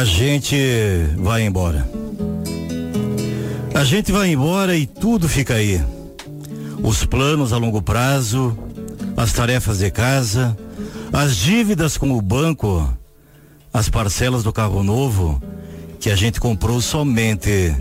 [0.00, 0.56] A gente
[1.18, 1.86] vai embora.
[3.74, 5.78] A gente vai embora e tudo fica aí.
[6.82, 8.56] Os planos a longo prazo,
[9.14, 10.56] as tarefas de casa,
[11.12, 12.90] as dívidas com o banco,
[13.74, 15.38] as parcelas do carro novo
[15.98, 17.76] que a gente comprou somente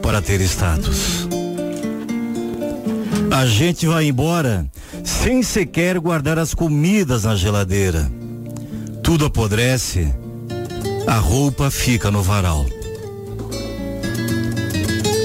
[0.00, 1.28] para ter status.
[3.30, 4.66] A gente vai embora
[5.04, 8.10] sem sequer guardar as comidas na geladeira.
[9.02, 10.10] Tudo apodrece
[11.06, 12.66] a roupa fica no varal.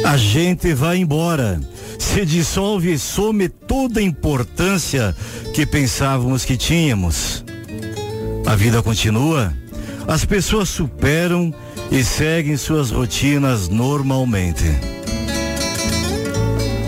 [0.06, 1.60] A gente vai embora,
[1.98, 5.16] se dissolve e some toda a importância
[5.54, 7.44] que pensávamos que tínhamos.
[8.46, 9.54] A vida continua,
[10.08, 11.54] as pessoas superam
[11.92, 14.66] e seguem suas rotinas normalmente.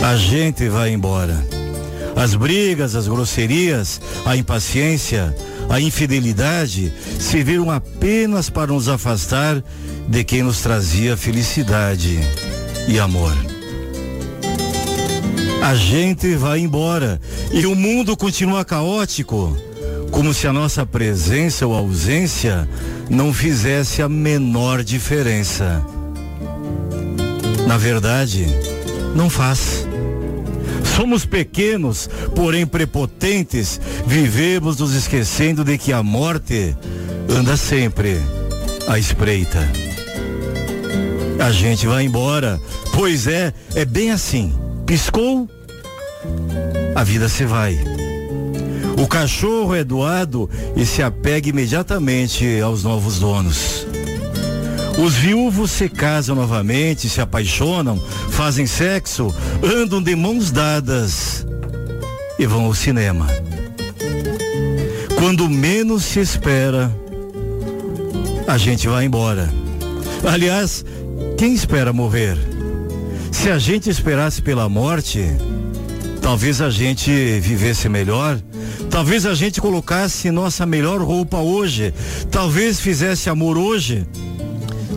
[0.04, 1.46] A gente vai embora.
[2.16, 5.36] As brigas, as grosserias, a impaciência,
[5.70, 9.64] a infidelidade serviram apenas para nos afastar
[10.08, 12.20] de quem nos trazia felicidade
[12.88, 13.36] e amor.
[15.62, 17.20] A gente vai embora
[17.52, 19.58] e o mundo continua caótico,
[20.12, 22.68] como se a nossa presença ou ausência
[23.10, 25.86] não fizesse a menor diferença.
[27.68, 28.46] Na verdade,
[29.14, 29.87] não faz.
[30.98, 36.76] Somos pequenos, porém prepotentes, vivemos nos esquecendo de que a morte
[37.30, 38.20] anda sempre
[38.88, 39.60] à espreita.
[41.40, 42.60] A gente vai embora,
[42.96, 44.52] pois é, é bem assim.
[44.88, 45.48] Piscou,
[46.96, 47.78] a vida se vai.
[49.00, 53.87] O cachorro é doado e se apega imediatamente aos novos donos.
[54.98, 61.46] Os viúvos se casam novamente, se apaixonam, fazem sexo, andam de mãos dadas
[62.40, 63.28] e vão ao cinema.
[65.20, 66.92] Quando menos se espera,
[68.48, 69.50] a gente vai embora.
[70.26, 70.84] Aliás,
[71.38, 72.38] quem espera morrer?
[73.32, 75.24] Se a gente esperasse pela morte,
[76.22, 78.40] talvez a gente vivesse melhor.
[78.90, 81.94] Talvez a gente colocasse nossa melhor roupa hoje.
[82.32, 84.08] Talvez fizesse amor hoje.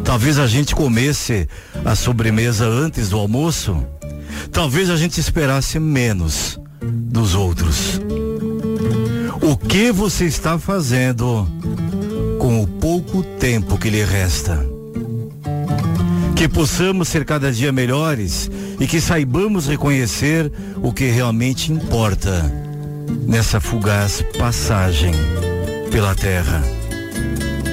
[0.05, 1.49] Talvez a gente comesse
[1.85, 3.85] a sobremesa antes do almoço.
[4.53, 8.01] Talvez a gente esperasse menos dos outros.
[9.43, 11.47] O que você está fazendo
[12.39, 14.59] com o pouco tempo que lhe resta?
[16.35, 20.51] Que possamos ser cada dia melhores e que saibamos reconhecer
[20.83, 22.51] o que realmente importa
[23.27, 25.13] nessa fugaz passagem
[25.91, 26.63] pela terra.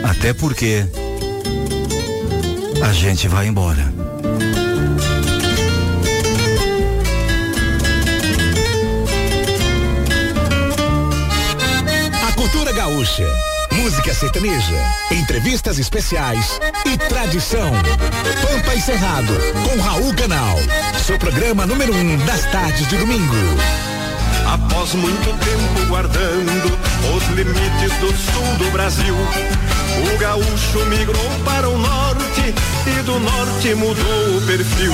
[0.03, 0.85] Até porque
[2.81, 3.91] a gente vai embora.
[12.27, 13.27] A cultura gaúcha,
[13.71, 14.75] música sertaneja,
[15.11, 17.71] entrevistas especiais e tradição.
[18.41, 19.33] Pampa e Cerrado,
[19.63, 20.57] com Raul Canal.
[21.05, 23.35] Seu programa número um das tardes de domingo.
[24.53, 26.77] Após muito tempo guardando
[27.16, 29.16] os limites do sul do Brasil,
[29.97, 32.53] o gaúcho migrou para o norte
[32.85, 34.94] e do norte mudou o perfil.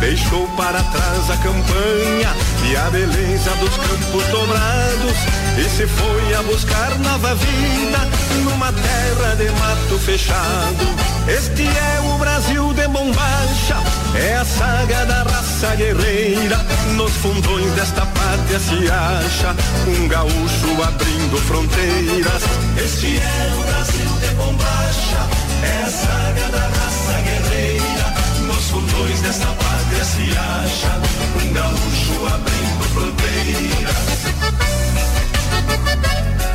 [0.00, 2.32] Deixou para trás a campanha
[2.70, 5.16] e a beleza dos campos dobrados
[5.58, 7.98] e se foi a buscar nova vida
[8.44, 11.08] numa terra de mato fechado.
[11.26, 13.76] Este é o Brasil de bombacha,
[14.14, 16.64] é a saga da raça guerreira.
[16.94, 19.54] Nos fundões desta pátria se acha
[19.88, 22.67] um gaúcho abrindo fronteiras.
[22.84, 25.28] Este é o Brasil de bombacha,
[25.62, 28.14] é a saga da raça guerreira.
[28.46, 31.00] Nos fundões desta pátria se acha
[31.44, 34.08] um gaúcho abrindo fronteiras.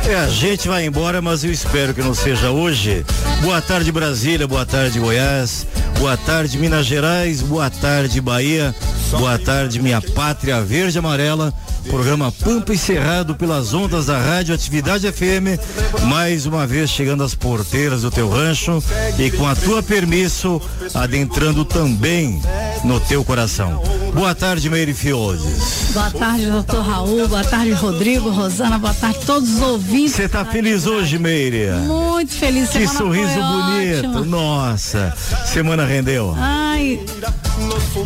[0.06, 3.04] É, a gente vai embora, mas eu espero que não seja hoje.
[3.42, 5.66] Boa tarde Brasília, boa tarde Goiás,
[5.98, 8.74] boa tarde Minas Gerais, boa tarde Bahia,
[9.18, 11.52] boa tarde minha pátria verde e amarela.
[11.88, 15.60] Programa Pampa encerrado pelas ondas da Rádio Atividade FM,
[16.04, 18.82] mais uma vez chegando às porteiras do teu rancho
[19.18, 20.60] e com a tua permisso,
[20.94, 22.40] adentrando também
[22.84, 23.82] no teu coração.
[24.14, 25.90] Boa tarde, Meire Fioldes.
[25.92, 27.26] Boa tarde, doutor Raul.
[27.28, 28.78] Boa tarde, Rodrigo, Rosana.
[28.78, 30.12] Boa tarde, todos os ouvintes.
[30.14, 31.70] Você tá feliz hoje, Meire?
[31.86, 32.70] Muito feliz.
[32.70, 34.06] Que sorriso bonito.
[34.08, 34.20] Ótima.
[34.24, 35.12] Nossa,
[35.46, 36.34] semana rendeu.
[36.38, 37.00] Ai,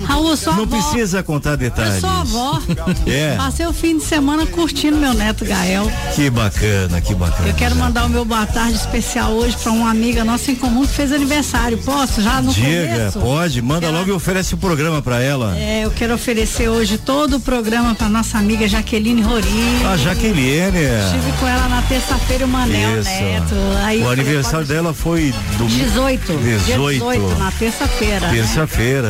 [0.04, 0.76] Raul, sou Não avó.
[0.76, 1.94] precisa contar detalhes.
[1.94, 2.58] Eu sou avó.
[3.06, 3.36] É.
[3.36, 5.90] Passei o fim de semana curtindo meu neto Gael.
[6.14, 7.48] Que bacana, que bacana.
[7.48, 10.82] Eu quero mandar o meu boa tarde especial hoje para uma amiga nossa em comum
[10.86, 11.78] que fez aniversário.
[11.78, 12.20] Posso?
[12.22, 13.18] Já no Diga, começo?
[13.20, 15.56] pode, manda Quero- logo e oferece o programa pra ela.
[15.58, 19.48] É, eu quero oferecer hoje todo o programa para nossa amiga Jaqueline Rori.
[19.90, 20.76] A Jaqueline.
[21.06, 23.08] Estive com ela na terça-feira, o Manel Isso.
[23.08, 23.54] Neto.
[23.82, 25.84] Aí o aniversário pode- dela foi domingo.
[25.84, 26.32] 18.
[26.36, 26.98] dia 18.
[26.98, 28.20] 18, na terça-feira.
[28.20, 28.30] né?
[28.34, 29.08] Terça-feira.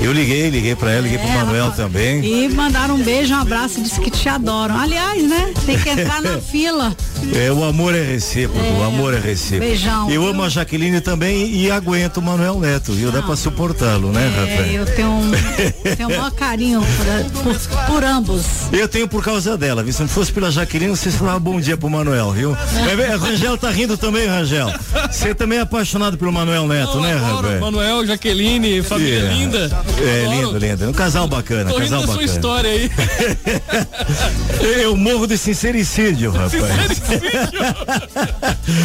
[0.00, 2.24] Eu liguei, liguei pra ela, liguei pro É, Manuel ela- também.
[2.24, 4.76] E mandaram um beijo, um abraço disse que te adoram.
[4.76, 5.52] Aliás, né?
[5.64, 6.96] Tem que entrar na fila.
[7.32, 9.66] É, o amor é recíproco, o amor é recíproco.
[9.66, 10.30] Beijão, Eu viu?
[10.30, 13.12] amo a Jaqueline também e aguento o Manuel Neto, viu?
[13.12, 14.72] Dá pra suportá-lo, né, É, Rafael?
[14.72, 15.30] eu tenho um,
[15.96, 16.82] tenho o maior carinho
[17.32, 18.42] por, por- por ambos.
[18.72, 19.92] Eu tenho por causa dela, viu?
[19.92, 22.56] Se não fosse pela Jaqueline, você falava bom dia pro Manuel, viu?
[22.88, 24.72] É, é, Rangel tá rindo também, Rangel.
[25.10, 27.60] Você também é apaixonado pelo Manuel Neto, né, Adoro, Rafael?
[27.60, 29.32] Manuel, Jaqueline, família É.
[29.32, 29.58] linda.
[30.02, 30.36] É, Adoro.
[30.46, 30.88] lindo, lindo.
[30.88, 32.32] Um casal bacana, Tô rindo casal da sua bacana.
[32.32, 32.90] história aí.
[34.82, 36.52] Eu morro de sincericídio, rapaz.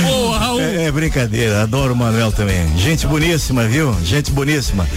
[0.03, 0.61] Boa, Raul.
[0.61, 2.77] É, é brincadeira, adoro o Manuel também.
[2.77, 3.95] Gente boníssima, viu?
[4.03, 4.87] Gente boníssima.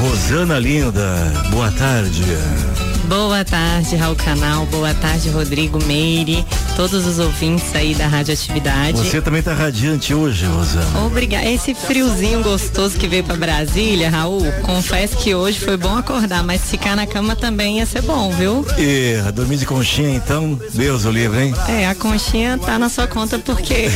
[0.00, 2.91] Rosana Linda, boa tarde.
[3.12, 4.64] Boa tarde, Raul Canal.
[4.64, 6.46] Boa tarde, Rodrigo Meire.
[6.74, 8.96] Todos os ouvintes aí da Radioatividade.
[8.96, 11.04] Você também tá radiante hoje, Rosana.
[11.04, 11.44] Obrigada.
[11.44, 16.62] Esse friozinho gostoso que veio pra Brasília, Raul, confesso que hoje foi bom acordar, mas
[16.62, 18.64] ficar na cama também ia ser bom, viu?
[18.78, 21.54] E dormir de conchinha, então, Deus o livre, hein?
[21.68, 23.90] É, a conchinha tá na sua conta porque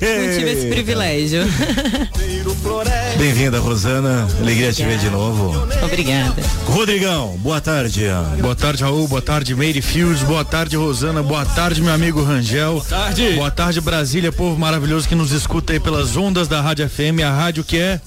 [0.00, 1.42] eu não tive esse privilégio.
[3.18, 4.28] Bem-vinda, Rosana.
[4.40, 5.66] Alegria te ver de novo.
[5.84, 6.42] Obrigada.
[6.66, 8.04] Rodrigão, boa tarde.
[8.40, 9.08] Boa tarde, Raul.
[9.08, 10.22] Boa tarde, Meire Fields.
[10.22, 11.22] Boa tarde, Rosana.
[11.22, 12.72] Boa tarde, meu amigo Rangel.
[12.74, 13.32] Boa tarde.
[13.32, 17.30] Boa tarde, Brasília, povo maravilhoso que nos escuta aí pelas ondas da Rádio FM, a
[17.30, 18.00] rádio que é.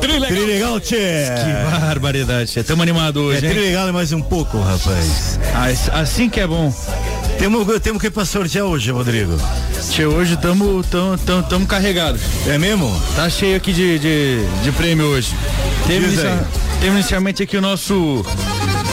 [0.00, 0.96] Trilegal, tchê.
[0.96, 2.62] Que barbaridade, tchê.
[2.62, 3.52] Tamo animado É hoje, hein?
[3.52, 5.38] trilegal mais um pouco, rapaz.
[5.54, 6.74] Ah, Assim que é bom.
[7.38, 9.38] Temos, temos que ir pra sortear hoje, Rodrigo.
[9.90, 12.20] Tchê, hoje tamo, tamo, tamo, tamo carregados.
[12.46, 12.90] É mesmo?
[13.14, 15.34] Tá cheio aqui de, de, de prêmio hoje.
[15.88, 15.96] Aí.
[15.98, 16.44] inicia-
[16.80, 18.24] teve inicialmente aqui o nosso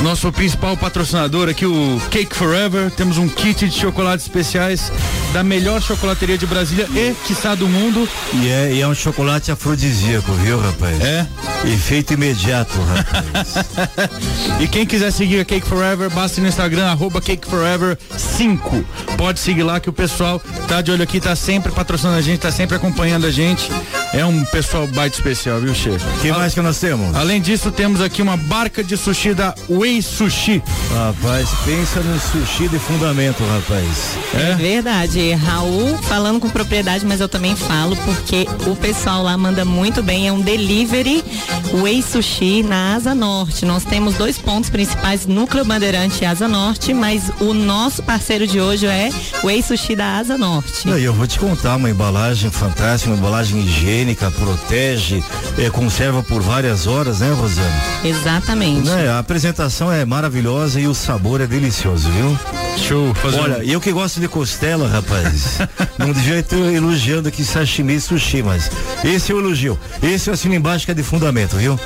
[0.02, 2.92] nosso principal patrocinador aqui, o Cake Forever.
[2.92, 4.92] Temos um kit de chocolates especiais
[5.34, 8.08] da melhor chocolateria de Brasília e, quiçá, do mundo.
[8.34, 11.02] E é, e é um chocolate afrodisíaco, viu, rapaz?
[11.02, 11.28] É.
[11.66, 13.56] Efeito imediato, rapaz.
[14.60, 18.86] E quem quiser seguir a Cake Forever, basta ir no Instagram, arroba Cake Forever 5.
[19.18, 22.40] Pode seguir lá que o pessoal tá de olho aqui, tá sempre patrocinando a gente,
[22.40, 23.70] tá sempre acompanhando a gente.
[24.14, 25.90] É um pessoal baita especial, viu, Che?
[25.90, 27.14] O que mais que nós temos?
[27.16, 29.54] Além disso, temos aqui uma barca de sushi da
[29.86, 30.64] Wei Sushi.
[30.92, 34.18] Rapaz, pensa no sushi de fundamento, rapaz.
[34.34, 35.34] É verdade.
[35.34, 40.28] Raul falando com propriedade, mas eu também falo porque o pessoal lá manda muito bem.
[40.28, 41.24] É um delivery
[41.72, 43.64] Whey Sushi na Asa Norte.
[43.64, 48.60] Nós temos dois pontos principais, Núcleo Bandeirante e Asa Norte, mas o nosso parceiro de
[48.60, 49.12] hoje é
[49.44, 50.88] Whey Sushi da Asa Norte.
[50.88, 55.24] Não, e eu vou te contar, uma embalagem fantástica, uma embalagem higiênica, protege,
[55.60, 57.84] é, conserva por várias horas, né, Rosana?
[58.04, 58.90] Exatamente.
[58.90, 62.40] Né, a apresentação é maravilhosa e o sabor é delicioso, viu?
[62.78, 63.14] Show.
[63.16, 65.60] Fazer Olha, eu que gosto de costela, rapaz,
[66.00, 68.72] não devia estar elogiando aqui sashimi e sushi, mas
[69.04, 69.78] esse eu elogio.
[70.02, 71.78] Esse eu assino embaixo que é de fundamento, viu?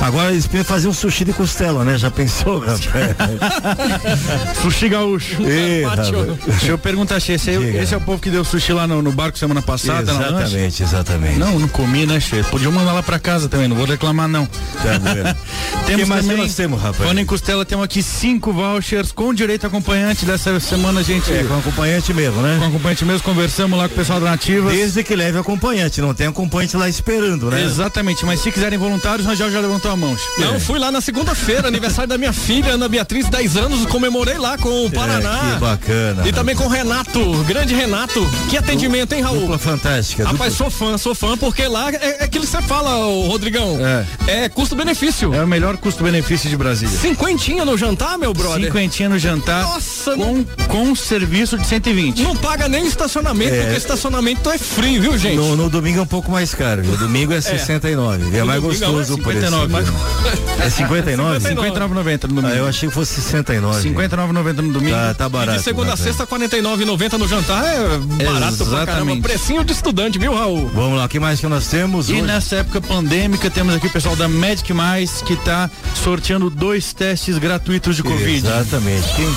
[0.00, 1.98] Agora eles podem fazer um sushi de costela, né?
[1.98, 2.80] Já pensou, rapaz?
[4.62, 5.36] sushi gaúcho.
[5.42, 7.82] Deixa eu perguntar, Che, esse, Diga.
[7.82, 10.10] esse é o povo que deu sushi lá no, no barco semana passada?
[10.10, 11.38] Exatamente, exatamente.
[11.38, 12.42] Não, não comi, né, Che?
[12.44, 14.46] Podia mandar lá pra casa também, não vou reclamar, não.
[14.46, 15.36] Tá bueno.
[15.86, 17.18] Temos que mais também, nós temos, rapaz?
[17.18, 21.32] Em costela, temos aqui cinco vouchers com direito acompanhante dessa semana, a gente.
[21.32, 22.56] É, com acompanhante mesmo, né?
[22.60, 24.70] Com acompanhante mesmo, conversamos lá com o pessoal da Nativa.
[24.70, 27.64] Desde que leve acompanhante, não tem acompanhante lá esperando, né?
[27.64, 30.16] Exatamente, mas se quiserem voluntários, o Rangel já levantou a mão.
[30.16, 30.40] Che.
[30.40, 34.56] Não, fui lá na segunda-feira, aniversário da minha filha, Ana Beatriz, 10 anos, comemorei lá
[34.58, 35.50] com o Paraná.
[35.50, 36.28] É, que bacana.
[36.28, 38.24] E também com o Renato, grande Renato.
[38.50, 39.40] Que atendimento, hein, Raul?
[39.40, 40.24] Dupla fantástica.
[40.24, 42.90] Rapaz, dupla- sou fã, sou fã, porque lá é, é aquilo que você fala,
[43.28, 43.78] Rodrigão.
[44.26, 44.48] É.
[44.48, 45.34] custo-benefício.
[45.34, 46.96] É o melhor custo-benefício de Brasília.
[46.98, 48.64] Cinquentinha no jantar, meu brother.
[48.66, 49.62] Cinquentinha no jantar.
[49.62, 52.22] Nossa, com, com serviço de 120.
[52.22, 53.62] Não paga nem estacionamento, É.
[53.62, 55.36] porque estacionamento é frio, viu, gente?
[55.36, 56.96] No, no domingo é um pouco mais caro, viu?
[56.96, 59.50] Domingo é 69, é, mais domingo é gostoso o preço.
[59.84, 60.56] 59.
[60.56, 60.66] vai.
[60.66, 61.38] É 59?
[61.48, 62.46] 59,90 no domingo.
[62.46, 63.88] Ah, eu achei que fosse 69.
[63.90, 64.96] 59,90 no domingo.
[64.96, 65.56] Tá, tá barato.
[65.56, 69.12] E de segunda a sexta, 49,90 no jantar é barato pra caramba.
[69.12, 69.22] Exatamente.
[69.22, 70.68] Precinho de estudante, viu, Raul?
[70.74, 72.08] Vamos lá, o que mais que nós temos?
[72.08, 72.22] E hoje?
[72.22, 77.38] nessa época pandêmica, temos aqui o pessoal da Magic Mais que tá sorteando dois testes
[77.38, 78.46] gratuitos de Covid.
[78.46, 79.14] Exatamente.
[79.14, 79.36] Quem,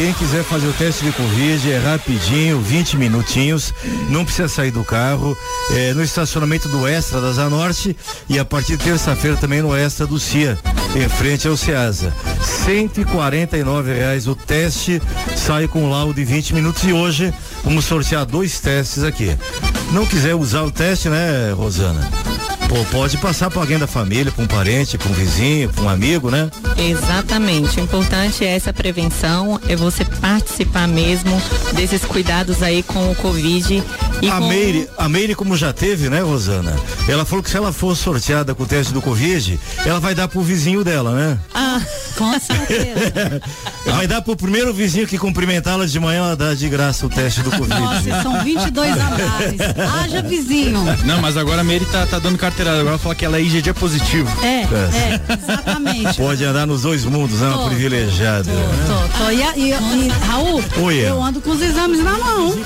[0.00, 3.74] quem quiser fazer o teste de Covid é rapidinho, 20 minutinhos,
[4.08, 5.36] não precisa sair do carro,
[5.72, 7.94] é, no estacionamento do Extra da Zanorte
[8.26, 10.58] e a partir de terça-feira também no Extra do CIA,
[10.96, 12.14] em frente ao Ceasa.
[12.64, 15.02] 149 reais o teste,
[15.36, 17.30] sai com laudo de 20 minutos e hoje
[17.62, 19.36] vamos sortear dois testes aqui.
[19.92, 22.08] Não quiser usar o teste, né, Rosana?
[22.70, 25.88] Pô, pode passar para alguém da família, para um parente, para um vizinho, para um
[25.88, 26.48] amigo, né?
[26.78, 27.80] Exatamente.
[27.80, 33.82] O importante é essa prevenção, é você participar mesmo desses cuidados aí com o Covid.
[34.22, 34.46] E A com...
[34.48, 36.76] Meire, a Meire, como já teve, né, Rosana?
[37.08, 40.28] Ela falou que se ela for sorteada com o teste do Covid, ela vai dar
[40.28, 41.38] pro vizinho dela, né?
[41.52, 41.80] Ah,
[42.16, 43.40] Com certeza.
[43.86, 47.42] Vai dar pro primeiro vizinho que cumprimentá-la de manhã, ela dá de graça o teste
[47.42, 47.80] do Covid.
[47.80, 49.60] Nossa, são 22 andares.
[50.04, 50.84] Haja vizinho.
[51.04, 52.80] Não, mas agora a Meire tá, tá dando carteirada.
[52.80, 54.28] Agora fala que ela é IgG positivo.
[54.44, 56.16] É, é, exatamente.
[56.16, 58.50] Pode andar nos dois mundos, é uma Tô, privilegiada.
[58.50, 58.68] né?
[58.86, 59.30] Tô, tô.
[59.30, 61.10] E, e- e, Raul, Oi, é.
[61.10, 62.56] eu ando com os exames na mão.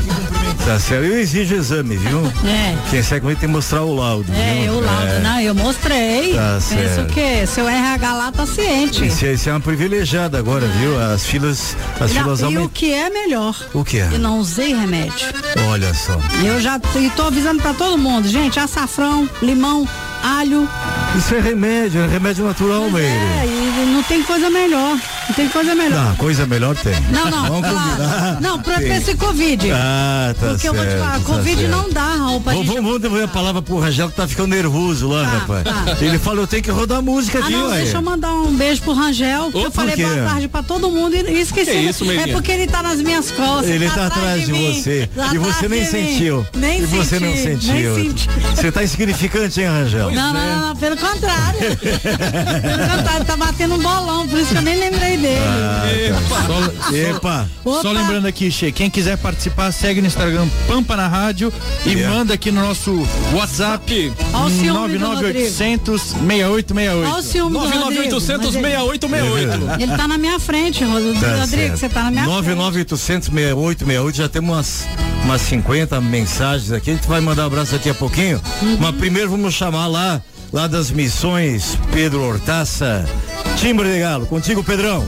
[0.66, 2.20] Tá certo, eu exijo exame, viu?
[2.48, 2.74] É.
[2.90, 4.32] Quem segue comigo tem que mostrar o laudo.
[4.32, 4.74] É, viu?
[4.74, 5.20] eu laudo, É.
[5.20, 6.34] não, eu mostrei.
[6.34, 7.02] Tá certo.
[7.02, 7.46] o quê?
[7.46, 9.06] Seu RH lá tá ciente.
[9.06, 10.98] Isso, é- isso é uma privilegiada agora, viu?
[11.00, 12.68] As filas, as Não, filas e o aumentam.
[12.68, 13.54] que é melhor?
[13.74, 14.08] O que é?
[14.12, 15.28] Eu não usei remédio.
[15.68, 16.18] Olha só.
[16.42, 19.83] Eu já tô, e tô avisando pra todo mundo, gente, açafrão, limão,
[20.22, 20.68] alho.
[21.16, 23.08] Isso é remédio, é remédio natural, Meire.
[23.08, 23.73] É, e
[24.08, 24.98] tem coisa melhor.
[25.26, 26.04] Não tem coisa melhor.
[26.04, 26.92] Não, coisa melhor tem.
[27.10, 28.38] Não, não, Vamos combinar.
[28.42, 28.86] Não, pra Tem.
[28.88, 29.70] pra esse Covid.
[29.72, 31.70] Ah, tá Porque eu vou te certo, falar, tá Covid certo.
[31.70, 32.76] não dá, Raul, pra Vamos, gente.
[32.82, 35.64] vamos devolver a palavra pro Rangel que tá ficando nervoso lá, Tá, rapaz.
[35.64, 35.96] tá.
[36.04, 37.76] Ele falou, eu tenho que rodar música Ah, aqui, não, ué.
[37.78, 39.50] deixa eu mandar um beijo pro Rangel.
[39.50, 41.70] que Ô, eu falei por boa tarde pra todo mundo e e esqueci.
[41.70, 43.70] Que isso, é porque ele tá nas minhas costas.
[43.70, 45.08] Ele tá atrás de mim, você.
[45.14, 46.46] tá E você nem sentiu.
[46.54, 48.14] Nem E você não senti, sentiu.
[48.54, 50.10] Você tá insignificante, hein, Rangel?
[50.10, 51.60] Não, não, não, não, pelo contrário.
[51.80, 56.14] pelo contrário, tá batendo um bolão, por isso que eu nem lembrei dele.
[56.46, 57.48] Só, Epa.
[57.64, 57.82] Opa.
[57.82, 61.52] só lembrando aqui, Che, quem quiser participar, segue no Instagram Pampa na Rádio
[61.86, 62.14] e Yeah.
[62.16, 67.22] manda aqui no nosso WhatsApp Ó o ciúme do 99800 Olha o 6868.
[67.22, 67.78] ciúme do Rodrigo.
[67.84, 69.82] 99800 mas ele- 6868.
[69.82, 71.20] Ele tá na minha frente, Rodrigo.
[71.20, 72.34] Tá Rodrigo, você tá na minha frente.
[72.36, 74.86] 99800 6868, já temos umas,
[75.24, 76.90] umas 50 mensagens aqui.
[76.90, 78.40] A gente vai mandar um abraço daqui a pouquinho.
[78.62, 78.76] Uhum.
[78.80, 80.20] Mas primeiro vamos chamar lá,
[80.52, 83.06] lá das missões, Pedro Hortaça.
[83.56, 85.04] Timbre de Galo, contigo, Pedrão.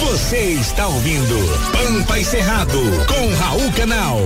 [0.00, 1.36] Você está ouvindo
[1.72, 4.18] Pampa e Cerrado com Raul Canal.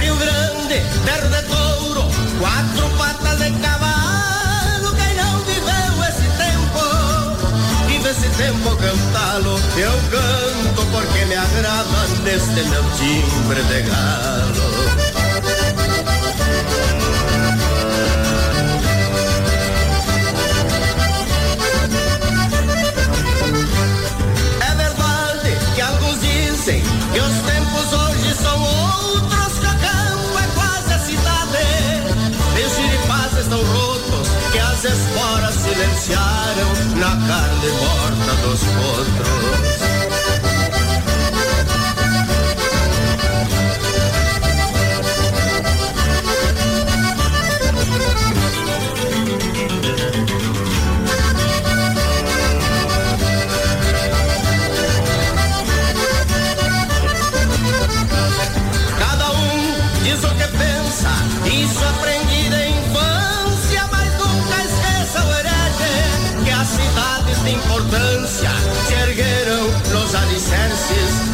[0.00, 2.04] Rio Grande, terra de touro,
[2.38, 4.94] quatro patas de cavalo.
[4.94, 6.82] Quem não viveu esse tempo,
[7.86, 9.60] vive esse tempo cantá-lo.
[9.78, 10.45] Eu canto
[12.26, 14.66] neste meu timbre de galo.
[24.60, 30.46] É verdade que alguns dizem que os tempos hoje são outros, que o campo é
[30.54, 31.64] quase a cidade.
[32.66, 39.85] Os giripás estão rotos, que as esporas silenciaram na carne morta dos potros.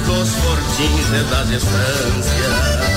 [0.06, 2.92] Dos fortins e das estâncias.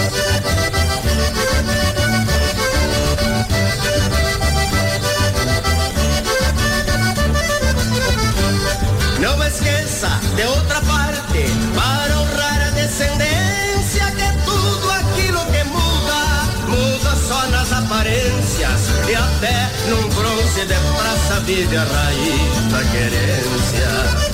[9.20, 11.46] Não esqueça de outra parte,
[11.76, 16.20] para honrar a descendência, que tudo aquilo que muda,
[16.68, 18.82] muda só nas aparências.
[19.10, 24.25] E até num bronze de praça vive a raiz da querência.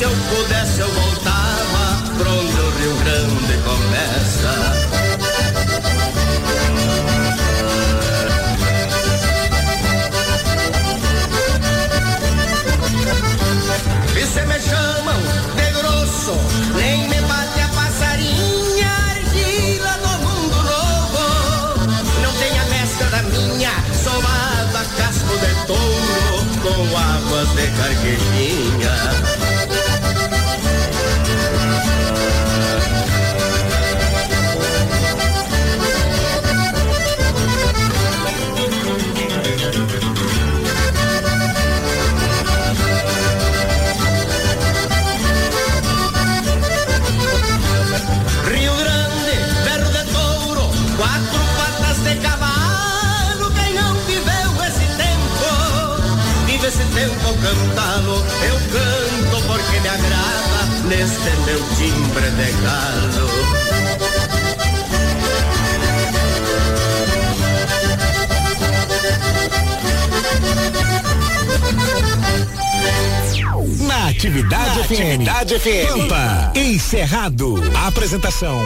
[0.00, 4.52] Se eu pudesse eu voltava pra onde o Rio Grande começa.
[14.16, 15.20] E se me chamam
[15.54, 16.32] de grosso,
[16.76, 21.24] nem me bate a passarinha, argila do mundo novo.
[22.22, 28.59] Não tem a mescla da minha, somada a casco de touro, com águas de carquejinha.
[59.92, 63.30] Agrada neste meu timbre de galo.
[73.86, 74.90] Na Atividade Na FM.
[74.92, 75.88] Atividade FM.
[75.88, 77.54] Pampa, encerrado.
[77.86, 78.62] Apresentação.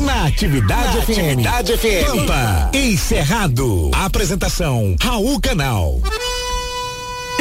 [0.00, 1.10] Na Atividade Na FM.
[1.10, 2.06] Atividade FM.
[2.06, 3.90] Pampa, encerrado.
[3.94, 6.00] Apresentação, Raul Canal.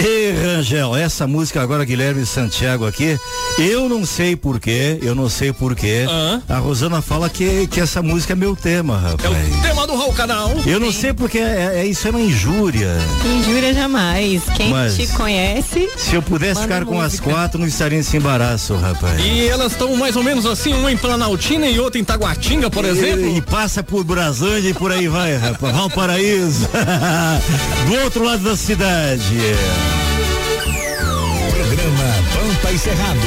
[0.05, 3.17] E Rangel, essa música agora, Guilherme Santiago aqui,
[3.59, 6.05] eu não sei porquê, eu não sei porquê.
[6.49, 9.35] A Rosana fala que, que essa música é meu tema, rapaz.
[9.61, 10.51] Tema do Raul Canal.
[10.65, 12.97] Eu não sei porque é, é- isso é uma injúria.
[13.25, 14.41] Injúria jamais.
[14.55, 15.89] Quem Mas- te conhece.
[15.97, 17.29] Se eu pudesse ficar com as música.
[17.29, 19.19] quatro, não estaria nesse embaraço, rapaz.
[19.23, 22.83] E elas estão mais ou menos assim, uma em Planaltina e outra em Taguatinga, por
[22.85, 23.27] exemplo.
[23.27, 25.75] E, e passa por Braslândia e por aí vai, rapaz.
[25.75, 26.67] Valparaíso.
[27.87, 29.23] Do outro lado da cidade.
[32.43, 33.19] Pampa e Cerrado.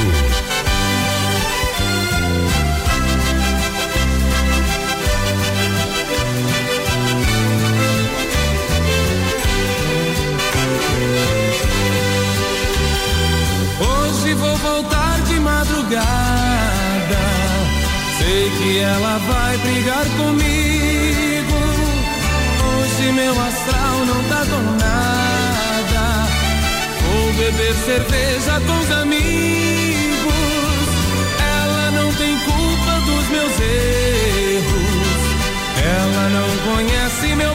[13.79, 16.05] Hoje vou voltar de madrugada.
[18.19, 21.57] Sei que ela vai brigar comigo.
[22.69, 24.96] Hoje meu astral não tá com nada.
[27.37, 29.23] Beber cerveja com os amigos.
[31.39, 35.21] Ela não tem culpa dos meus erros.
[35.85, 37.53] Ela não conhece meu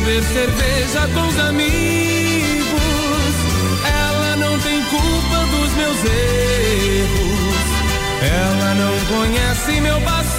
[0.00, 1.70] beber cerveja com os amigos.
[3.84, 7.66] Ela não tem culpa dos meus erros.
[8.22, 10.29] Ela não conhece meu passado.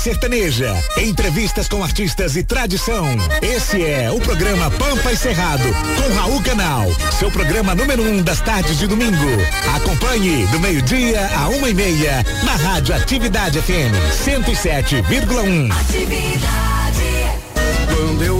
[0.00, 3.06] Sertaneja, entrevistas com artistas e tradição.
[3.42, 6.86] Esse é o programa Pampa e Cerrado, com Raul Canal,
[7.18, 9.28] seu programa número um das tardes de domingo.
[9.76, 13.92] Acompanhe do meio-dia a uma e meia, na Rádio Atividade FM
[14.24, 15.68] 107,1.
[17.94, 18.39] Quando eu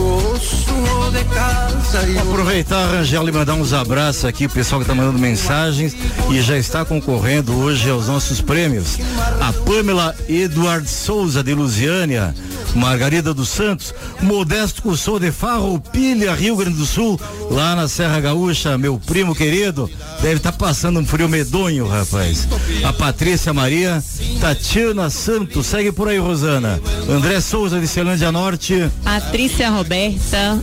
[2.20, 5.96] aproveitar, Rangel, e mandar uns abraços aqui, o pessoal que está mandando mensagens
[6.31, 8.99] e já está concorrendo hoje aos nossos prêmios.
[9.40, 12.35] A Pamela Eduardo Souza de Lusiânia,
[12.74, 18.78] Margarida dos Santos, Modesto Cussou de Farroupilha, Rio Grande do Sul, lá na Serra Gaúcha,
[18.78, 19.90] meu primo querido,
[20.22, 22.46] deve estar passando um frio medonho, rapaz.
[22.85, 24.02] A Patrícia Maria,
[24.40, 26.80] Tatiana Santos, segue por aí, Rosana.
[27.09, 30.61] André Souza de Celândia Norte, Patrícia Roberta,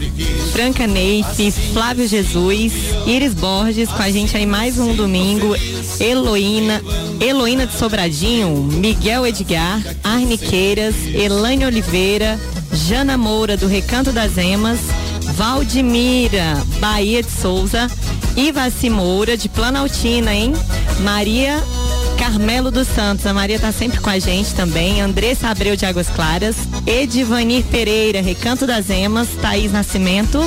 [0.51, 2.73] Franca Neife, Flávio Jesus,
[3.05, 5.55] Iris Borges com a gente aí mais um domingo,
[5.99, 6.81] Heloína,
[7.19, 11.96] Heloína de Sobradinho, Miguel Edgar, Arniqueiras, Elaine Oliveira,
[12.71, 14.79] Jana Moura do Recanto das Emas,
[15.33, 17.89] Valdimira, Bahia de Souza,
[18.35, 20.53] Ivaci Moura de Planaltina, hein?
[20.99, 21.57] Maria
[22.19, 25.01] Carmelo dos Santos, a Maria tá sempre com a gente também.
[25.01, 26.55] Andressa Abreu de Águas Claras.
[26.85, 29.29] Edivanir Pereira, Recanto das Emas.
[29.41, 30.39] Thaís Nascimento.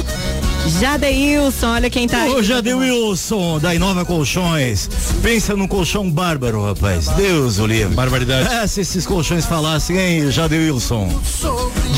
[0.69, 2.31] Jadeilson, olha quem tá aí.
[2.31, 4.89] Ô, Jadeilson, da Inova Colchões.
[5.23, 7.09] Pensa num colchão bárbaro, rapaz.
[7.09, 7.95] Deus o livre.
[7.95, 8.49] Barbaridade.
[8.55, 11.09] É, se esses colchões falassem, hein, Jadeilson.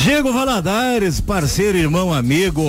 [0.03, 2.63] Diego Valadares, parceiro, irmão, amigo.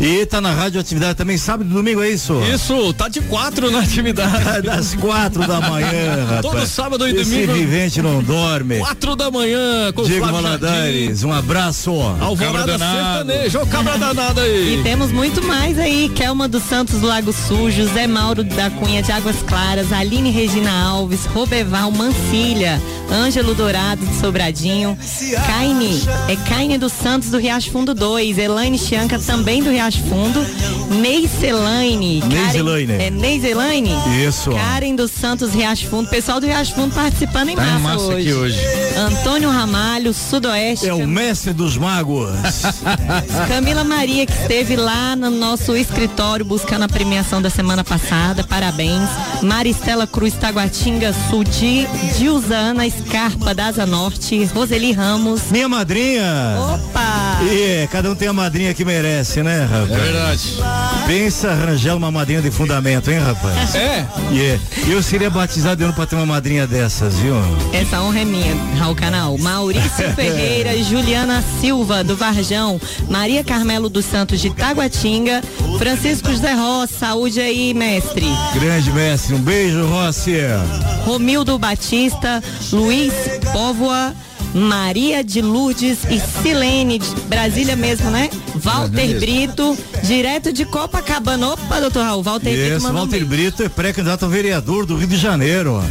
[0.00, 2.34] E tá na rádio atividade também, sábado e domingo, é isso?
[2.52, 4.36] Isso, tá de quatro na atividade.
[4.66, 6.40] Das quatro da manhã, rapaz.
[6.42, 7.52] Todo sábado e Esse domingo.
[7.52, 8.78] vivente não dorme.
[8.78, 11.92] Quatro da manhã com Diego Flávio Valadares, um abraço.
[11.92, 12.24] Jardim.
[12.24, 14.78] Alvorada sertaneja, ô cabra danada aí.
[14.78, 19.02] E temos muito mais aí, Kelma dos Santos do Lago Sujo, Zé Mauro da Cunha
[19.02, 24.96] de Águas Claras, Aline Regina Alves, Robeval Mancilha, Ângelo Dourado de Sobradinho,
[25.46, 30.44] Caine, é Caine dos Santos do Riacho Fundo 2, Elaine Chianca também do Riacho Fundo,
[31.00, 32.92] Neiselaine, Neiselaine.
[32.92, 33.90] É Neiselaine?
[34.26, 34.50] Isso.
[34.50, 38.04] Karen dos Santos Riacho Fundo, pessoal do Riacho Fundo participando em Tá massa, em massa
[38.04, 38.20] hoje.
[38.28, 38.58] aqui hoje.
[38.98, 42.30] Antônio Ramalho, Sudoeste, É o mestre dos magos.
[43.48, 49.08] Camila Maria, que esteve lá no nosso escritório buscando a premiação da semana passada, parabéns.
[49.42, 55.50] Maristela Cruz Taguatinga Sul de Dilzana Scarpa da Asa Norte, Roseli Ramos.
[55.50, 56.56] Minha madrinha.
[56.58, 57.35] Opa!
[57.42, 59.90] E cada um tem a madrinha que merece, né, rapaz?
[59.90, 60.56] É verdade.
[61.06, 63.74] Pensa arranjar uma madrinha de fundamento, hein, rapaz?
[63.74, 67.34] É, E é, eu seria batizado eu pra ter uma madrinha dessas, viu?
[67.72, 69.36] Essa honra é minha, Raul Canal.
[69.38, 75.42] Maurício Ferreira, Juliana Silva, do Varjão, Maria Carmelo dos Santos, de Taguatinga,
[75.78, 78.26] Francisco José Ross, saúde aí, mestre.
[78.54, 80.36] Grande mestre, um beijo, Rossi.
[81.04, 83.12] Romildo Batista, Luiz
[83.52, 84.12] Póvoa,
[84.56, 88.30] Maria de Lourdes e Silene, de Brasília mesmo, né?
[88.54, 91.50] Walter Brito, direto de Copacabana.
[91.50, 93.26] Opa, doutor Raul, Walter Brito Isso, mandou um Walter beijo.
[93.26, 95.82] Brito é pré-candidato a vereador do Rio de Janeiro.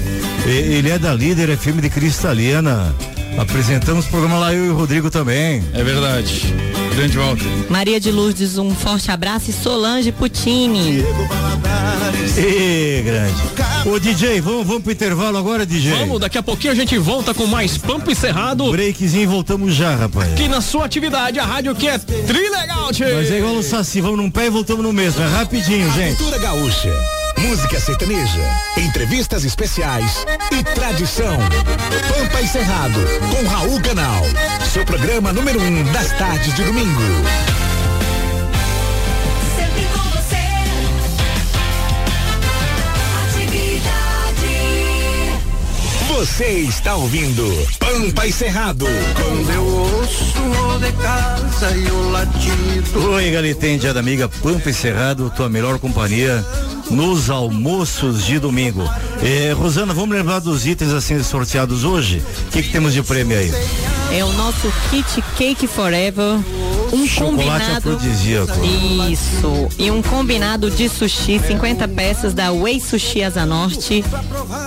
[0.46, 2.94] Ele é da Líder FM de Cristalina.
[3.38, 5.64] Apresentamos o programa lá, eu e o Rodrigo também.
[5.74, 6.54] É verdade.
[6.96, 7.44] Grande volta.
[7.70, 11.04] Maria de Lourdes, um forte abraço e Solange Putini.
[12.38, 13.36] Ê, grande.
[13.86, 15.92] Ô DJ, vamos, vamos pro intervalo agora, DJ?
[15.92, 18.72] vamos, daqui a pouquinho a gente volta com mais Pampa e Cerrado.
[18.72, 20.32] Breakzinho, voltamos já, rapaz.
[20.32, 23.14] Aqui na sua atividade, a rádio que é trilegal, tchê.
[23.14, 25.22] Mas é igual o Saci, vamos num pé e voltamos no mesmo.
[25.22, 26.18] É rapidinho, gente.
[26.18, 26.90] Cultura gaúcha,
[27.38, 28.42] música sertaneja,
[28.78, 31.38] entrevistas especiais e tradição.
[32.08, 33.00] Pampa e Cerrado,
[33.32, 34.24] com Raul Canal.
[34.72, 37.02] Seu programa número um das tardes de domingo.
[39.56, 40.36] Sempre com você.
[43.28, 44.56] Atividade.
[46.10, 48.86] Você está ouvindo Pampa e Cerrado.
[49.16, 55.32] Quando eu ouço o de casa e o latido Oi, Galitende, amiga Pampa e Cerrado,
[55.36, 56.46] tua melhor companhia
[56.90, 58.84] nos almoços de domingo.
[59.24, 62.22] É, Rosana, vamos lembrar dos itens assim sorteados hoje?
[62.48, 63.52] O que, que temos de prêmio aí?
[64.12, 66.40] É o nosso kit Cake Forever.
[66.94, 67.78] Um Chocolate combinado.
[67.78, 68.66] afrodisíaco.
[69.12, 69.68] Isso.
[69.78, 74.06] E um combinado de sushi, 50 peças da Way Sushi Asa Norte.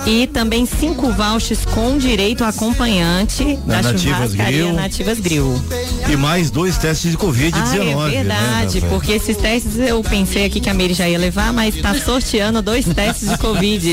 [0.05, 4.73] E também cinco vouchers com direito a acompanhante Na da Nativas churrascaria Grill.
[4.73, 5.61] Nativas Grill.
[6.09, 7.53] E mais dois testes de Covid-19.
[7.53, 11.19] Ah, é verdade, né, porque esses testes eu pensei aqui que a Meire já ia
[11.19, 13.87] levar, mas está sorteando dois testes de Covid.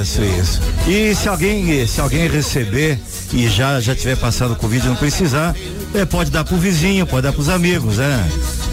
[0.00, 0.60] Isso, isso.
[0.86, 2.98] E se alguém, se alguém receber
[3.32, 5.54] e já já tiver passado o Covid e não precisar,
[5.94, 8.30] é, pode dar pro vizinho, pode dar pros amigos, né?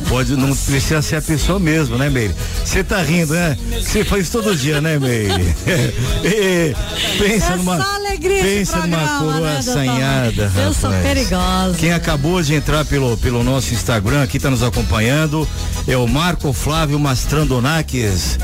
[0.08, 2.34] Pode, não precisa ser a pessoa mesmo, né, Meire?
[2.64, 3.58] Você tá rindo, né?
[3.82, 5.54] Você faz todo dia, né, Meire?
[7.20, 7.78] Pensa É numa.
[8.18, 10.52] pensa numa programa, coroa né, assanhada.
[10.56, 11.78] Eu sou perigosa.
[11.78, 15.48] Quem acabou de entrar pelo, pelo nosso Instagram, aqui tá nos acompanhando,
[15.88, 18.40] é o Marco Flávio Mastrandonakis.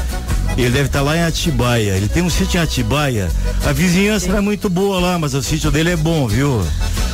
[0.57, 1.95] Ele deve estar lá em Atibaia.
[1.95, 3.31] Ele tem um sítio em Atibaia.
[3.65, 6.61] A vizinhança não é muito boa lá, mas o sítio dele é bom, viu?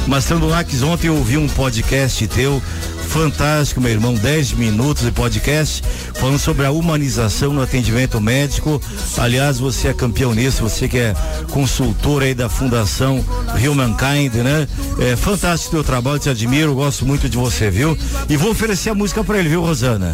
[0.08, 2.62] Mastrandonakis, ontem eu ouvi um podcast teu
[3.10, 5.82] fantástico, meu irmão, 10 minutos de podcast
[6.14, 8.80] falando sobre a humanização no atendimento médico.
[9.18, 11.16] Aliás, você é campeão nisso, você que é
[11.50, 13.26] consultor aí da Fundação
[13.60, 14.68] Humankind, né?
[15.00, 17.98] É fantástico o teu trabalho, te admiro, gosto muito de você, viu?
[18.30, 20.14] E vou oferecer a música pra ele, viu, Rosana?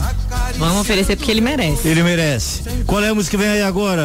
[0.57, 1.85] Vamos oferecer porque ele merece.
[1.87, 2.61] Ele merece.
[2.87, 4.01] Qual é a música que vem aí agora,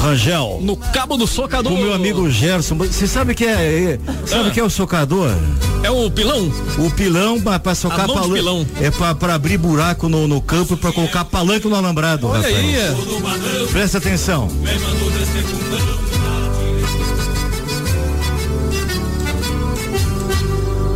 [0.00, 0.58] Rangel?
[0.62, 1.72] No cabo do socador.
[1.72, 3.52] O meu amigo Gerson, você sabe que é,
[3.94, 4.50] é- sabe Ah.
[4.50, 5.30] que é o socador?
[5.84, 6.52] É o pilão?
[6.76, 8.66] O pilão pra socar A mão de palan- pilão.
[8.80, 12.36] É pra, pra abrir buraco no, no campo e pra colocar palanque no alambrado, Olha
[12.42, 12.56] rapaz.
[12.56, 12.74] aí.
[12.76, 12.94] é.
[13.72, 14.48] Presta atenção.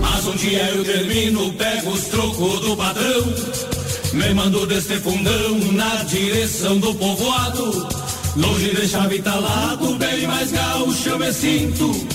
[0.01, 3.25] Mas um dia eu termino, pego os trocos do patrão.
[4.13, 7.89] Me mando deste fundão na direção do povoado.
[8.37, 12.07] Longe de chave talado, bem mais gaúcho eu me sinto.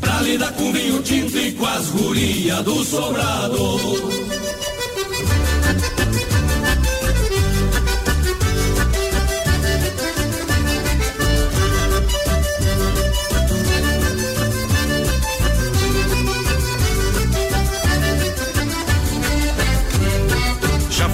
[0.00, 4.27] Pra lidar com vinho tinto e com as gurias do sobrado.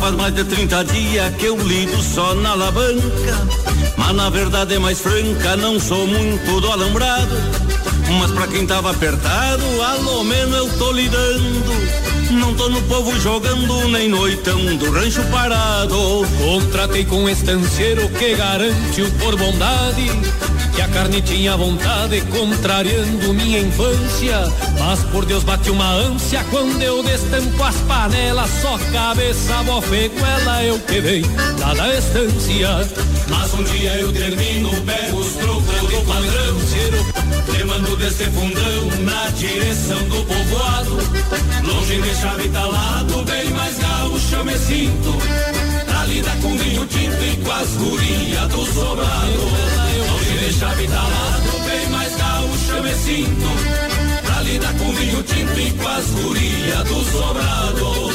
[0.04, 3.48] Faz mais de 30 dias que eu lido só na alavanca.
[3.96, 7.34] Mas na verdade é mais franca, não sou muito do alambrado.
[8.20, 12.13] Mas pra quem tava apertado, alô menos eu tô lidando.
[12.34, 16.26] Não tô no povo jogando, nem noitão do rancho parado.
[16.38, 20.10] Contratei com um estanceiro que garante o por bondade.
[20.74, 24.52] Que a carne tinha vontade, contrariando minha infância.
[24.78, 28.50] Mas por Deus bate uma ânsia quando eu destampo as panelas.
[28.60, 31.22] Só cabeça, bofeguela eu quebrei
[31.60, 32.68] lá da estância.
[33.28, 37.33] Mas um dia eu termino, pego os trocos do padrão.
[37.54, 40.98] Te mando desse fundão na direção do povoado.
[41.62, 45.14] Longe de chave talado, bem mais gaúcho eu me sinto.
[45.86, 49.42] Pra lidar com vinho tinto e com as gurias do sobrado.
[50.10, 53.46] Longe de chave talado, bem mais gaúcho eu me sinto.
[54.24, 58.14] Pra lidar com vinho tinto e com as gurias do sobrado.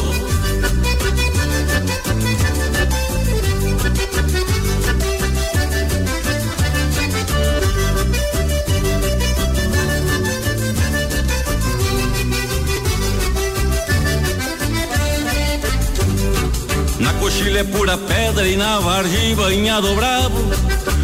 [17.20, 20.38] Na coxilha é pura pedra e na vargem banhado bravo.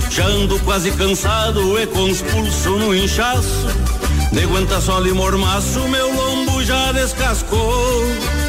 [0.09, 3.67] Já ando quase cansado e pulsos no inchaço.
[4.31, 8.01] De aguenta sol e mormaço, meu lombo já descascou.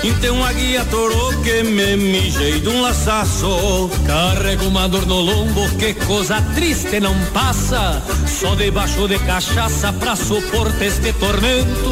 [0.05, 3.91] Então a guia torou que me mijei de um laçaço.
[4.07, 8.01] Carrego uma dor no lombo, que coisa triste não passa.
[8.29, 11.91] Só debaixo de cachaça pra suportar este tormento.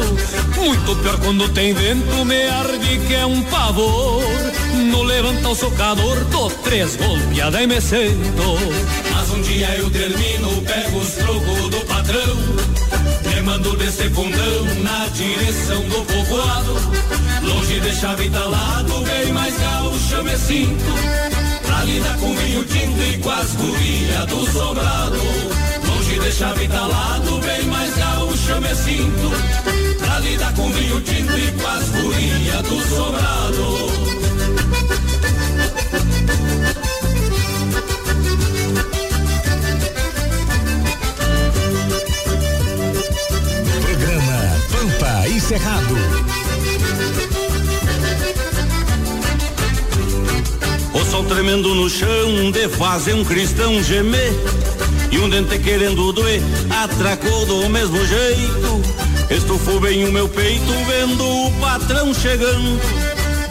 [0.55, 4.23] Muito pior quando tem vento, me arde que é um pavor.
[5.03, 8.57] Levanta o socador, dou três golpeadas e me sento.
[9.13, 12.35] Mas um dia eu termino, pego os trocos do patrão.
[13.23, 16.75] Me mando desse fundão na direção do povoado.
[17.43, 20.93] Longe de chave talado, bem mais gaúcho eu me sinto.
[21.65, 25.21] Pra lidar com vinho tinto e com as gurias do sobrado.
[25.87, 29.31] Longe de chave talado, bem mais gaúcho eu me sinto.
[29.99, 34.14] Pra lidar com vinho tinto e com as gurias do sobrado.
[43.81, 45.95] Programa Pampa encerrado.
[50.93, 54.33] O sol tremendo no chão, de fazer um cristão gemer.
[55.11, 58.81] E um dente querendo doer, atracou do mesmo jeito.
[59.29, 62.79] Estufou bem o meu peito, vendo o patrão chegando.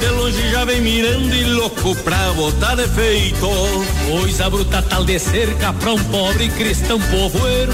[0.04, 3.48] De longe já vem mirando e louco pra botar defeito.
[4.10, 7.72] Coisa bruta tal de cerca pra um pobre cristão povoeiro.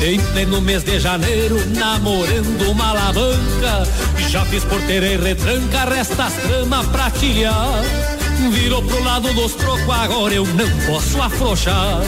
[0.00, 3.82] Em pleno mês de janeiro, namorando uma alavanca.
[4.28, 7.82] Já fiz porteira e retranca, resta as tramas pra tilhar.
[8.50, 12.00] Virou pro lado dos trocos, agora eu não posso afrouxar.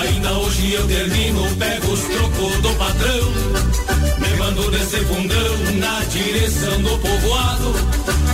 [0.00, 3.32] Ainda hoje eu termino, pego os trocos do patrão.
[4.18, 7.74] Me mando desse fundão na direção do povoado.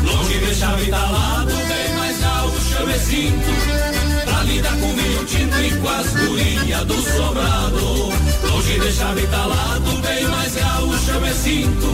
[0.05, 5.71] Longe de chave talado, bem mais gaúcho me sinto Pra lidar com vinho tinto e
[5.77, 11.87] com as gurias do sobrado Longe de chave talado, bem mais gaúcha me sinto.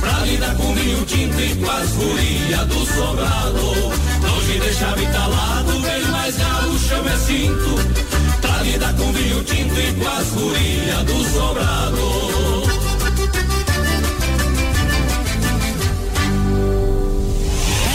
[0.00, 3.60] Pra lidar com vinho tinto e com as gurias do sobrado.
[4.22, 8.40] Longe de chave talado, bem mais gaúcha me sinto.
[8.40, 12.34] Pra lidar com vinho tinto e com as gurias do sobrado.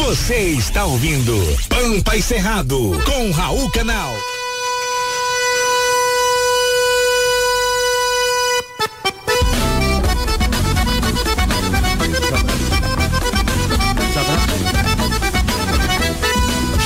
[0.10, 1.36] Você está ouvindo
[1.68, 4.16] Pampa e Cerrado com Raul Canal.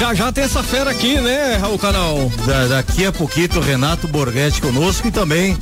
[0.03, 2.29] Já já tem essa fera aqui, né, Raul Canal?
[2.45, 5.57] Da- daqui a pouquinho, o Renato Borghetti conosco e também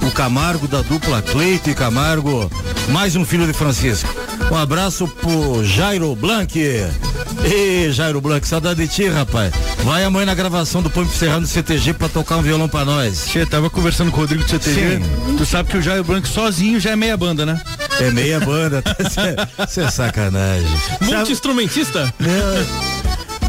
[0.00, 2.50] o Camargo da dupla Cleito e Camargo,
[2.88, 4.08] mais um filho de Francisco.
[4.50, 6.58] Um abraço pro Jairo Blanc.
[6.58, 9.52] Ê, Jairo Blanc, saudade de ti, rapaz.
[9.84, 13.26] Vai amanhã na gravação do Pampo Serrano do CTG pra tocar um violão pra nós.
[13.28, 15.02] Che, tava conversando com o Rodrigo do CTG.
[15.02, 15.36] Sim.
[15.36, 17.60] Tu sabe que o Jairo Branco sozinho já é meia banda, né?
[18.00, 18.82] É meia banda.
[19.68, 20.66] Isso é sacanagem.
[21.02, 22.12] Multi-instrumentista?
[22.18, 22.91] Não.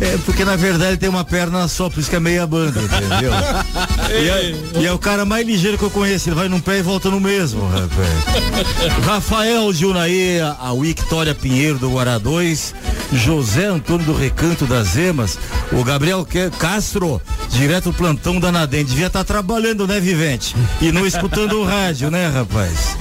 [0.04, 3.32] É porque na verdade tem uma perna só, por isso que é meia banda, entendeu?
[4.12, 6.80] e, é, e é o cara mais ligeiro que eu conheço, ele vai num pé
[6.80, 9.06] e volta no mesmo, rapaz.
[9.06, 12.76] Rafael de Unaí, a Victória Pinheiro do Guará 2,
[13.14, 15.40] José Antônio do Recanto das Emas,
[15.72, 16.28] o Gabriel
[16.60, 18.84] Castro, direto do plantão da Nadem.
[18.84, 20.56] Devia estar trabalhando, né, Vivente?
[20.82, 22.98] E não escutando o rádio, né, rapaz?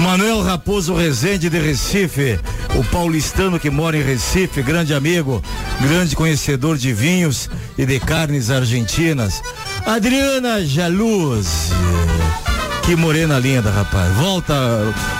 [0.00, 2.38] Manuel Raposo Rezende de Recife,
[2.74, 5.42] o paulistano que mora em Recife, grande amigo,
[5.80, 9.42] grande conhecedor de vinhos e de carnes argentinas.
[9.84, 11.70] Adriana Jaluz,
[12.84, 14.12] que morena linda, rapaz.
[14.14, 14.54] Volta.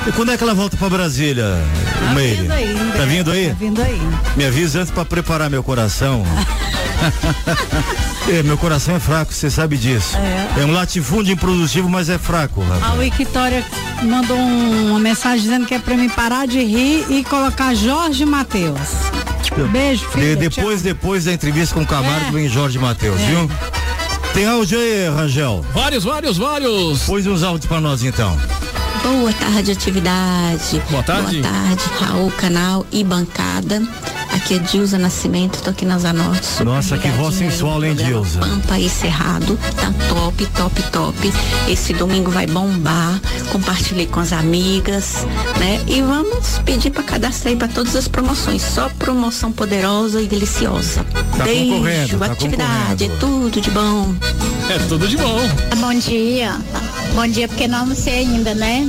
[0.07, 1.57] E quando é que ela volta pra Brasília,
[1.99, 2.43] Tá Meire?
[2.43, 3.49] vindo aí, Tá vindo aí?
[3.49, 4.01] Tá vindo aí.
[4.37, 6.23] Me avisa antes pra preparar meu coração.
[8.29, 10.17] É, meu coração é fraco, você sabe disso.
[10.17, 10.63] É.
[10.63, 12.83] É um latifúndio improdutivo, mas é fraco, rapaz.
[12.83, 13.65] A Victoria
[14.03, 18.25] mandou um- uma mensagem dizendo que é pra mim parar de rir e colocar Jorge
[18.25, 18.81] Matheus.
[19.71, 20.37] Beijo, De- filha.
[20.37, 22.33] depois, depois da entrevista com o Camargo, É.
[22.33, 23.27] vem Jorge Matheus, É.
[23.27, 23.51] viu?
[24.35, 25.65] Tem áudio aí, Rangel?
[25.73, 27.05] Vários, vários, vários.
[27.07, 28.37] Pois uns áudios pra nós então.
[29.05, 30.83] Boa tarde, atividade.
[30.91, 31.41] Boa tarde.
[31.41, 33.81] Boa tarde, Raul, canal e bancada.
[34.37, 38.39] Aqui é Dilza Nascimento, tô aqui na super Nossa, que voz sensual, hein, Dilza?
[38.39, 41.33] Pampa e Cerrado, tá top, top, top.
[41.67, 43.19] Esse domingo vai bombar.
[43.51, 45.27] Compartilhei com as amigas,
[45.59, 45.83] né?
[45.87, 48.61] E vamos pedir para cadastrar aí para todas as promoções.
[48.61, 51.05] Só promoção poderosa e deliciosa.
[51.37, 54.15] Tá Beijo, tá atividade, é tudo de bom.
[54.69, 55.41] É tudo de bom.
[55.79, 56.61] Bom dia.
[57.15, 58.87] Bom dia, porque não almocei ainda, né?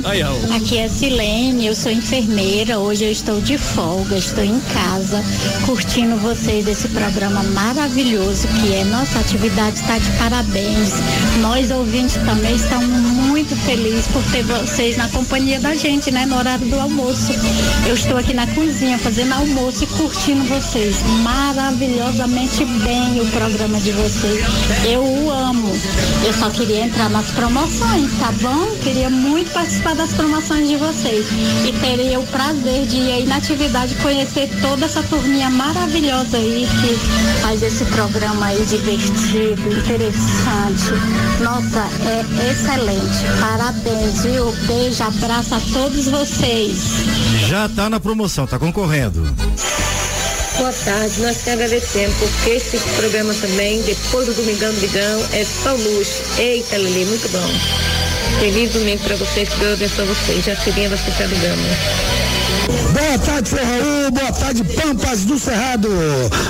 [0.54, 2.78] Aqui é Silene, eu sou enfermeira.
[2.78, 5.24] Hoje eu estou de folga, estou em casa,
[5.66, 8.84] curtindo vocês desse programa maravilhoso que é.
[8.84, 10.92] Nossa atividade está de parabéns.
[11.40, 16.26] Nós ouvintes também estamos muito felizes por ter vocês na companhia da gente, né?
[16.26, 17.32] No horário do almoço.
[17.86, 20.96] Eu estou aqui na cozinha fazendo almoço e curtindo vocês.
[21.22, 24.44] Maravilhosamente bem o programa de vocês.
[24.84, 25.72] Eu o amo.
[26.24, 28.66] Eu só queria entrar nas promoções, tá bom?
[28.82, 31.26] Queria muito participar das promoções de vocês.
[31.66, 36.68] E teria o prazer de ir aí na atividade conhecer toda essa turminha maravilhosa aí
[36.80, 40.92] que faz esse programa aí divertido, interessante.
[41.40, 43.40] Nossa, é excelente.
[43.40, 44.52] Parabéns, viu?
[44.66, 46.78] Beijo, abraço a todos vocês.
[47.48, 49.22] Já tá na promoção, tá concorrendo.
[50.56, 55.44] Boa tarde, nós que agradecemos, porque esse programa também, depois do Domingão do Ligão, é
[55.44, 56.22] só luxo.
[56.38, 58.38] Eita, Lili, muito bom.
[58.38, 60.44] Feliz domingo pra vocês, que Deus abençoe vocês.
[60.44, 62.37] Já seria você tá ligando.
[62.68, 64.10] Boa tarde, seu Raul.
[64.10, 65.88] Boa tarde, Pampas do Cerrado.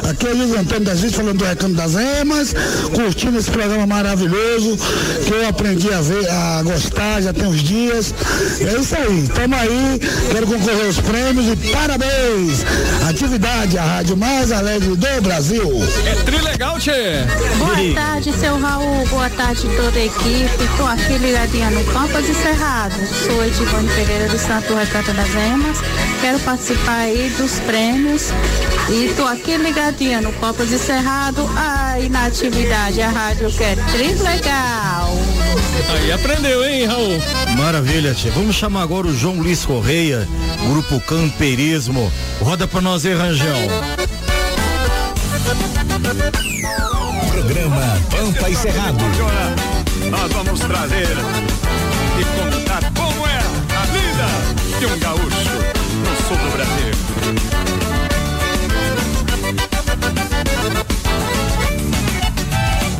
[0.09, 2.55] Aqui é o Luiz Antônio das Vidas falando do Recanto das Emas,
[2.95, 4.77] curtindo esse programa maravilhoso
[5.25, 8.15] que eu aprendi a ver, a gostar já tem uns dias.
[8.61, 10.01] É isso aí, tamo aí,
[10.33, 12.65] quero concorrer aos prêmios e parabéns!
[13.09, 15.83] Atividade, a rádio mais alegre do Brasil.
[16.07, 17.25] É trilegal, tchê.
[17.59, 19.07] Boa tarde, seu Raul.
[19.09, 20.65] Boa tarde, toda a equipe.
[20.65, 22.95] Estou aqui ligadinha no Pampas e Cerrado.
[23.27, 25.79] Sou Edivone Pereira do Santo Recanto das Emas.
[26.21, 28.31] Quero participar aí dos prêmios.
[28.91, 31.49] E estou aqui ligadinha no Pampas e Cerrado.
[31.57, 35.17] Aí na atividade, a rádio que é trilegal.
[35.95, 37.19] Aí aprendeu, hein, Raul?
[37.57, 38.33] Maravilha, tia.
[38.33, 40.27] Vamos chamar agora o João Luiz Correia,
[40.69, 42.13] Grupo Camperismo.
[42.41, 43.57] Roda pra nós aí, Rangel.
[47.31, 48.99] Programa Pampa e Cerrado.
[50.11, 51.17] Nós vamos trazer
[52.19, 53.39] e contar como é
[53.77, 55.38] a vida de um gaúcho
[56.29, 56.93] sul do Brasil.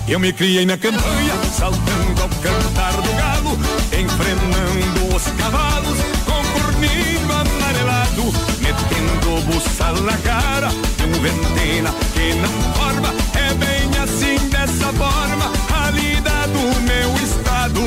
[0.09, 3.59] Eu me criei na campanha, saltando ao cantar do galo,
[3.93, 12.73] enfrenando os cavalos com corninho amarelado, metendo buçal na cara de um ventena que não
[12.75, 13.13] forma.
[13.35, 17.83] É bem assim, dessa forma, a lida do meu estado.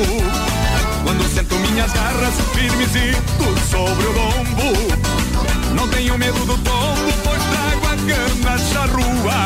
[1.02, 5.11] Quando sento minhas garras firmezito sobre o lombo,
[5.82, 9.40] não tenho medo do tombo, pois trago a cana charrua.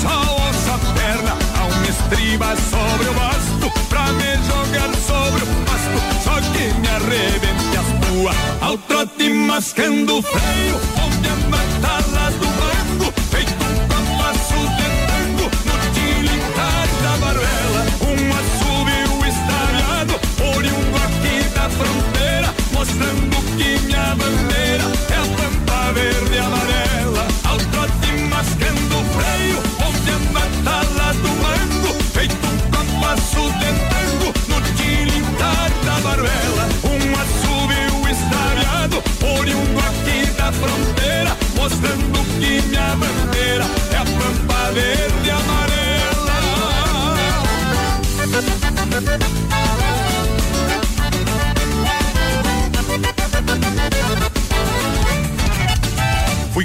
[0.00, 5.46] Só ouço a perna a uma estriba sobre o basto Pra me jogar sobre o
[5.64, 12.30] pasto Só que me arrebente as tuas Ao trote mascando o freio Onde a matala
[12.32, 12.51] do banco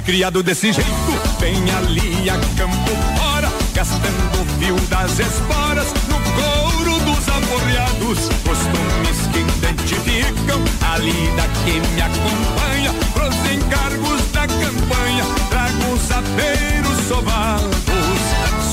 [0.08, 0.88] criado desse jeito,
[1.38, 8.18] bem ali a campo fora, gastando o fio das esporas no couro dos aporreados.
[8.42, 16.10] Costumes que identificam a lida que me acompanha, pros encargos da campanha, trago os
[17.06, 17.68] sovados.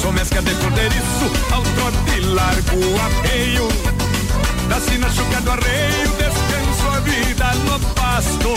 [0.01, 3.67] Sou mesca de cordeiriço, ao trote largo arreio,
[4.69, 6.54] da sina chuca arreio, descanso
[7.05, 8.53] vida no pasto.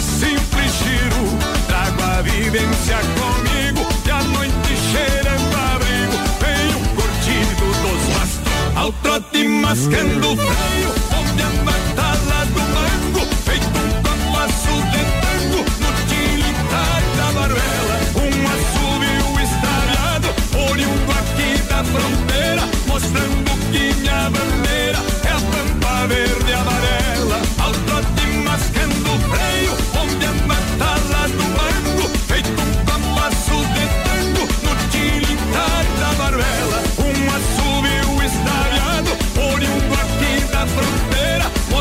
[0.00, 1.22] Simples giro,
[1.66, 8.76] trago a vivência comigo, e a noite cheirando abrigo, venho curtido dos bastos.
[8.76, 15.60] Ao trote mascando o freio, onde a matala do mango, feito um compasso de tango,
[15.80, 20.28] no tilitar da baruela, um assovio estalhado,
[20.70, 24.83] oriundo aqui da fronteira, mostrando que minha bandeira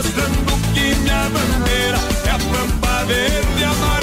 [0.04, 4.03] mostrando que minha bandeira é a pampa verde amarela.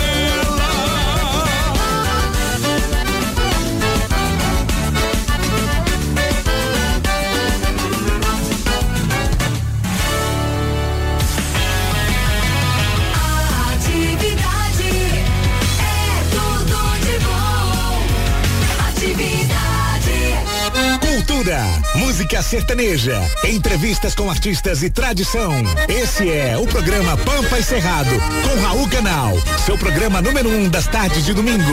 [22.21, 23.19] Música sertaneja,
[23.49, 25.55] entrevistas com artistas e tradição.
[25.89, 28.11] Esse é o programa Pampa e Cerrado,
[28.43, 29.33] com Raul Canal,
[29.65, 31.65] seu programa número um das tardes de domingo.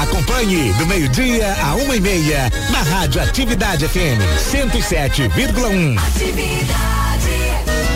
[0.00, 5.96] Acompanhe do meio-dia a uma e meia, na Rádio Atividade FM 107,1.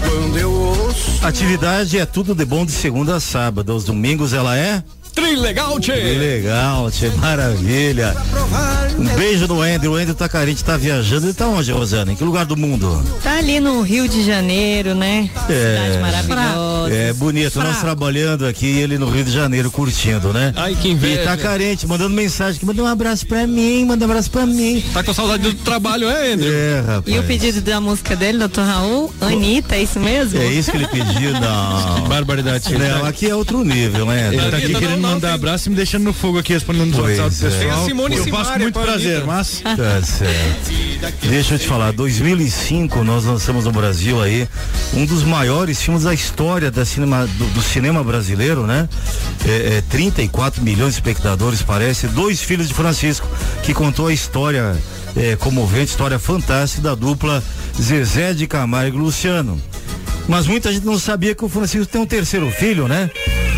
[0.07, 1.27] Quando eu ouço.
[1.27, 3.73] Atividade é tudo de bom de segunda a sábado.
[3.73, 4.85] Aos domingos ela é.
[5.15, 5.95] Trilegal, tchê.
[5.95, 8.15] Legal, tchê, maravilha.
[8.99, 9.93] Um beijo do Andrew.
[9.93, 11.27] O Andrew tá carente, tá viajando.
[11.27, 12.13] Ele tá onde, Rosana?
[12.13, 13.03] Em que lugar do mundo?
[13.23, 15.31] Tá ali no Rio de Janeiro, né?
[15.47, 16.74] Cidade maravilhosa.
[16.93, 20.53] É bonito, nós trabalhando aqui e ele no Rio de Janeiro curtindo, né?
[20.57, 21.23] Ai, que inveja.
[21.23, 24.47] E tá carente, mandando mensagem que manda um abraço pra mim, manda um abraço pra
[24.47, 24.85] mim.
[24.93, 26.53] Tá com saudade do trabalho, é, Andrew?
[26.53, 27.03] É, rapaz.
[27.07, 29.15] E o pedido da música dele, doutor Raul?
[29.21, 30.41] Anitta, é isso mesmo?
[30.41, 31.95] É isso que ele pediu, não.
[31.95, 32.77] Que barbaridade.
[32.77, 34.29] Não, aqui é outro nível, né?
[34.33, 37.37] Ele tá aqui querendo mandar abraço e me deixando no fogo aqui, respondendo Pois WhatsApp
[37.37, 37.51] do é.
[37.51, 37.79] pessoal.
[37.81, 39.61] Eu Simaria passo muito prazer, mas...
[39.61, 40.73] Tá certo.
[41.23, 44.49] Deixa eu te falar, 2005 nós lançamos no Brasil aí
[44.93, 48.89] um dos maiores filmes da história da cinema, do, do cinema brasileiro, né?
[49.47, 52.07] É, é, 34 milhões de espectadores, parece.
[52.09, 53.27] Dois filhos de Francisco,
[53.63, 54.77] que contou a história
[55.17, 57.43] é, comovente, história fantástica da dupla
[57.81, 59.61] Zezé de Camargo e Luciano.
[60.29, 63.11] Mas muita gente não sabia que o Francisco tem um terceiro filho, né?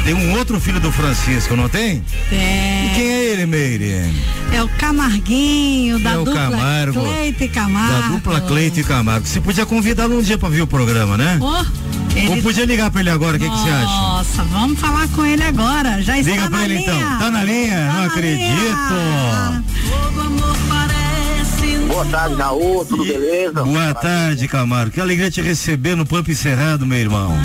[0.06, 2.00] Tem um outro filho do Francisco, não tem?
[2.30, 2.86] É.
[2.86, 4.08] E quem é ele, Meire?
[4.52, 7.00] É o Camarguinho, da É o dupla Camargo.
[7.02, 7.92] Cleito e Camargo.
[8.02, 9.26] Da dupla Cleito e Camargo.
[9.26, 11.38] Você podia convidá-lo um dia pra ver o programa, né?
[11.40, 13.84] Ô, ele- Ou podia ligar pra ele agora, o que, que você acha?
[13.86, 16.00] Nossa, vamos falar com ele agora.
[16.00, 16.92] Já está Liga na pra ele linha.
[16.94, 17.18] então.
[17.18, 17.92] Tá na linha?
[17.92, 18.46] não acredito.
[21.88, 23.64] Boa tarde, Raul, tudo beleza?
[23.64, 24.92] Boa tarde, Camargo.
[24.92, 27.36] Que alegria te receber no Pampa Encerrado, meu irmão.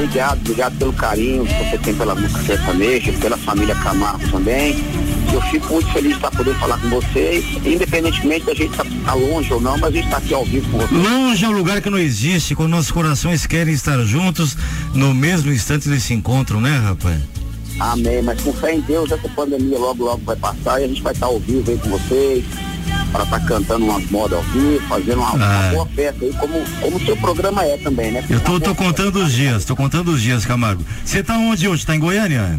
[0.00, 4.74] Obrigado, obrigado pelo carinho que você tem pela música sertaneja, pela família Camargo também.
[5.30, 9.52] Eu fico muito feliz para poder falar com vocês, independentemente da gente estar tá, longe
[9.52, 11.02] ou não, mas a gente está aqui ao vivo com vocês.
[11.02, 14.56] Longe é um lugar que não existe, quando nossos corações querem estar juntos,
[14.94, 17.20] no mesmo instante eles se encontram, né, rapaz?
[17.78, 21.02] Amém, mas com fé em Deus, essa pandemia logo, logo vai passar e a gente
[21.02, 22.44] vai estar ao vivo aí com vocês,
[23.10, 25.70] para estar cantando umas modas ao vivo, fazendo uma, uma Ah.
[25.72, 28.24] boa festa aí, como, como o seu programa é também, né?
[28.28, 30.84] Eu tô, tô contando os dias, tô contando os dias, Camargo.
[31.04, 31.84] Você tá onde hoje?
[31.86, 32.58] Tá em Goiânia?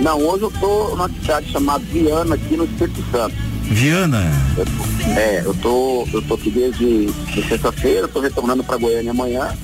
[0.00, 3.34] Não, hoje eu tô numa cidade chamada Viana, aqui no Espírito Santo.
[3.64, 4.22] Viana?
[5.16, 9.54] É, eu tô, eu tô aqui desde de sexta-feira, eu tô retornando para Goiânia amanhã,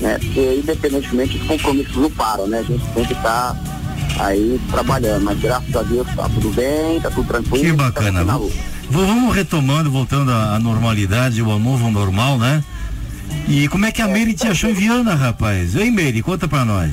[0.00, 0.18] né?
[0.18, 2.58] Porque independentemente os compromissos não param, né?
[2.58, 3.56] A gente tem que estar
[4.18, 7.64] aí trabalhando, mas graças a Deus tá tudo bem, tá tudo tranquilo.
[7.64, 8.36] Que tá bacana.
[8.36, 8.54] luta.
[8.92, 12.62] Vamos retomando, voltando à normalidade, ao novo normal, né?
[13.48, 15.74] E como é que a Meire te achou em Viana, rapaz?
[15.74, 16.90] Ei, Meire, conta pra nós.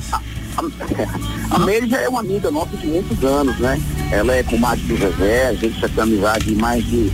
[1.50, 3.78] A Meire já é uma amiga nossa de muitos anos, né?
[4.10, 7.12] Ela é comadre do Zezé, a gente já tem amizade de mais de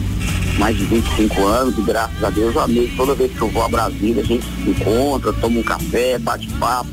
[0.56, 3.64] mais de 25 anos e graças a Deus a Meire, toda vez que eu vou
[3.64, 6.88] a Brasília, a gente se encontra, toma um café, bate papo,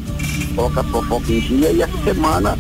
[0.56, 2.58] coloca a fofoca em dia e essa semana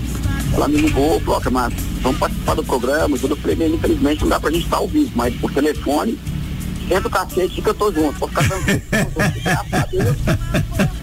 [0.53, 1.73] ela me ligou, "Ó, mas
[2.03, 3.35] vamos participar do programa, tudo.
[3.37, 6.19] falei, "Bem, infelizmente não dá pra gente estar ao vivo, mas por telefone,
[6.87, 8.65] senta o cacete que eu tô junto, vou ficar dando
[9.43, 10.17] graças a Deus,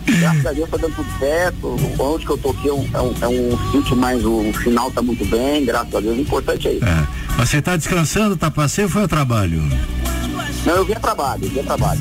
[0.07, 3.01] graças a Deus tá dando tudo certo, onde que eu tô aqui é um, é
[3.01, 6.69] um, é um sítio, mas o final tá muito bem, graças a Deus, o importante
[6.69, 6.85] é isso.
[6.85, 7.09] É.
[7.37, 9.63] Mas você tá descansando, tá passeio ou foi ao trabalho?
[10.67, 12.01] Não, eu vim a trabalho, eu vim a trabalho.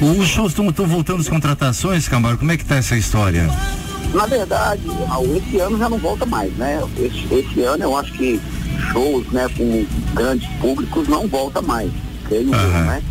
[0.00, 2.38] Os shows estão voltando as contratações, Camargo?
[2.40, 3.48] Como é que tá essa história?
[4.14, 6.80] Na verdade, Raul, esse ano já não volta mais, né?
[6.98, 8.40] Esse, esse ano eu acho que
[8.92, 9.84] shows, né, com
[10.14, 11.90] grandes públicos não volta mais,
[12.26, 13.02] creio eu, né?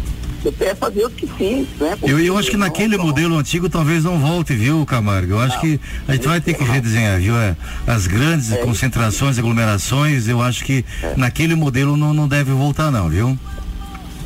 [0.43, 1.97] Eu peço a Deus que sim, né?
[2.03, 5.31] Eu, eu acho que não- naquele modelo antigo talvez não volte, viu, Camargo?
[5.33, 7.35] Eu acho que a gente vai ter que redesenhar, viu?
[7.35, 7.55] É,
[7.87, 10.85] As grandes concentrações, aglomerações, eu acho que
[11.17, 13.37] naquele modelo não, não deve voltar não, viu?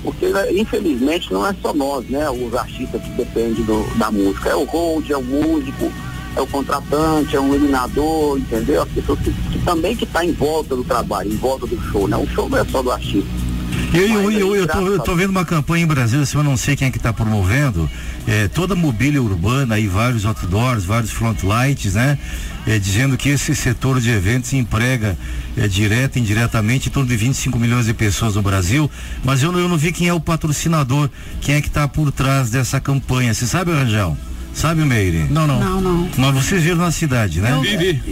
[0.03, 2.29] Porque, né, infelizmente, não é só nós, né?
[2.29, 4.49] Os artistas que dependem do- da música.
[4.49, 5.89] É o hold, é o músico,
[6.35, 8.83] é o contratante, é um iluminador, entendeu?
[8.83, 12.07] As pessoas que, que também que tá em volta do trabalho, em volta do show,
[12.07, 12.17] né?
[12.17, 13.27] O show não é só do artista.
[13.93, 16.55] Eu, eu, eu, eu, tô, eu tô vendo uma campanha em Brasília, assim, eu não
[16.57, 17.89] sei quem é que está promovendo,
[18.27, 22.17] é, toda a mobília urbana aí, vários outdoors, vários front lights, né?
[22.67, 25.17] É, dizendo que esse setor de eventos emprega
[25.57, 28.89] é, direta e indiretamente em torno de 25 milhões de pessoas no Brasil,
[29.23, 31.09] mas eu, não- eu não vi quem é o patrocinador,
[31.41, 33.33] quem é que está por trás dessa campanha.
[33.33, 34.15] Você sabe, Rangel?
[34.59, 35.25] Sabe, Meire?
[35.29, 36.09] Não, Não, não.
[36.17, 37.49] Mas vocês viram na cidade, né?
[37.49, 37.63] Eu,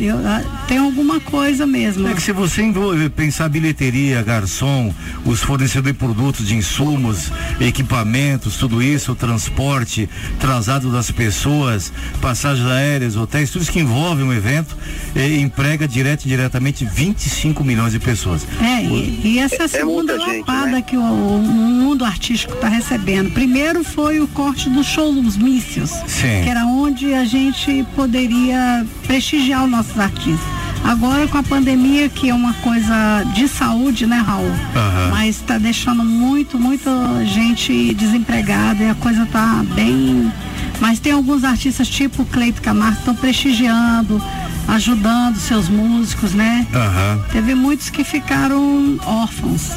[0.01, 2.07] eu, ah, tem alguma coisa mesmo.
[2.07, 4.93] É que se você envolver, pensar bilheteria, garçom,
[5.25, 11.91] os fornecedores de produtos, de insumos, equipamentos, tudo isso, o transporte, traslado das pessoas,
[12.21, 14.73] passagens aéreas, hotéis, tudo isso que envolve um evento,
[15.17, 18.47] eh, emprega direto e diretamente 25 milhões de pessoas.
[18.61, 22.69] É, e, e essa é a segunda gente, lapada que o, o mundo artístico está
[22.69, 23.31] recebendo.
[23.31, 26.36] Primeiro foi o corte dos showmícios, Sim.
[26.43, 30.57] Que era onde a gente poderia prestigiar os nossos artistas.
[30.83, 34.51] Agora com a pandemia, que é uma coisa de saúde, né, Raul?
[34.75, 35.09] Aham.
[35.11, 36.91] Mas está deixando muito, muita
[37.25, 40.31] gente desempregada e a coisa tá bem.
[40.79, 44.21] Mas tem alguns artistas tipo Cleito Camargo que estão prestigiando,
[44.67, 46.67] ajudando seus músicos, né?
[46.73, 47.23] Aham.
[47.31, 49.71] Teve muitos que ficaram órfãos.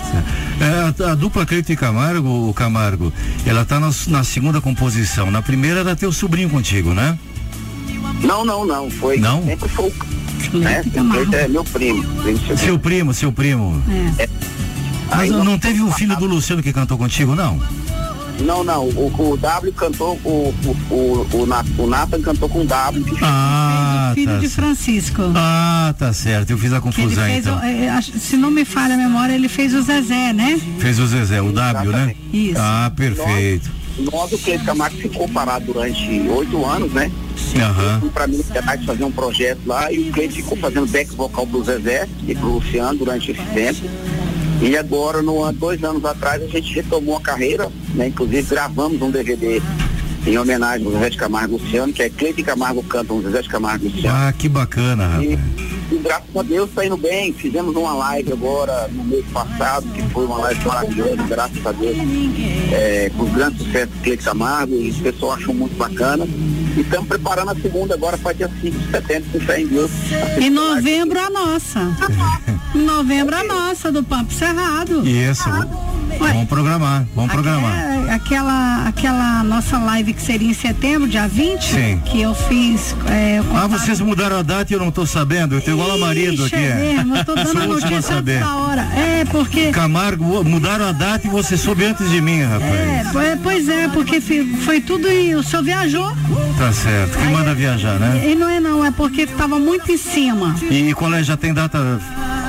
[0.61, 3.13] É, a, a dupla Cleito e Camargo, o Camargo,
[3.47, 5.31] ela tá na, na segunda composição.
[5.31, 7.19] Na primeira era teu sobrinho contigo, né?
[8.23, 8.91] Não, não, não.
[8.91, 9.19] Foi.
[9.19, 9.43] Não?
[9.45, 9.93] Sempre foi.
[10.53, 10.83] Né?
[11.33, 12.05] É meu primo.
[12.57, 13.83] Seu primo, seu primo.
[14.19, 14.29] É.
[15.11, 17.61] Mas não teve um filho do Luciano que cantou contigo, não?
[18.41, 18.85] Não, não.
[18.89, 23.05] O, o W cantou, o, o, o, o, Na- o Nathan cantou com o W.
[23.23, 24.49] Ah, Filho tá de.
[24.49, 25.23] Francisco.
[25.35, 26.51] Ah, tá certo.
[26.51, 27.59] Eu fiz a confusão fez, então.
[27.59, 30.61] o- é, acho- se não me falha a memória, ele fez o Zezé, né?
[30.79, 32.15] Fez o Zezé, o W, né?
[32.33, 32.59] Isso.
[32.59, 33.71] Ah, perfeito.
[33.99, 37.11] Nós, o Cleiton Camargo ficou parado durante oito anos, né?
[37.57, 38.01] Aham.
[38.03, 41.47] Eu pra Minas Gerais fazer um projeto lá e o Cleiton ficou fazendo back vocal
[41.47, 43.81] pro Zezé e pro Luciano durante esse tempo.
[44.63, 48.09] E agora, no dois anos atrás, a gente retomou a carreira, né?
[48.09, 49.63] Inclusive gravamos um DVD
[50.27, 53.41] em homenagem ao Zezé de Camargo e Luciano, que é Cleiton e Camargo cantam Zezé
[53.41, 54.17] de Camargo e Luciano.
[54.17, 55.70] Ah, que bacana, rapaz.
[55.91, 57.33] E graças a Deus tá indo bem.
[57.33, 61.97] Fizemos uma live agora no mês passado, que foi uma live maravilhosa, graças a Deus.
[62.73, 66.25] É, com os grandes sucessos do Cleiton Camargo, e o pessoal achou muito bacana.
[66.77, 69.91] E estamos preparando a segunda agora para dia 5 de setembro, com fé em Deus.
[70.41, 71.81] Em novembro a nossa.
[72.75, 75.07] Em novembro a nossa, do Papo Cerrado.
[75.07, 75.49] Isso.
[76.29, 77.73] Vamos programar, vamos programar.
[78.09, 82.01] É, aquela, aquela nossa live que seria em setembro, dia 20, Sim.
[82.05, 82.95] que eu fiz.
[83.09, 85.55] É, Ah, vocês mudaram a data e eu não tô sabendo.
[85.57, 86.55] Eu tenho igual a marido aqui.
[86.57, 88.83] é mesmo, eu tô dando Sou a notícia antes da hora.
[88.95, 89.71] É, porque.
[89.71, 92.73] Camargo, mudaram a data e você soube antes de mim, rapaz.
[92.75, 96.13] É, po- pois é, porque foi tudo e o senhor viajou.
[96.59, 97.19] Tá certo.
[97.19, 98.29] Quem manda viajar, né?
[98.31, 100.55] E não é não, é porque estava muito em cima.
[100.71, 101.23] E qual é?
[101.23, 101.79] Já tem data,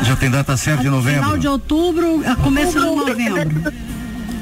[0.03, 1.39] já tem data certa de Final novembro?
[1.39, 3.73] de outubro, começo de novembro.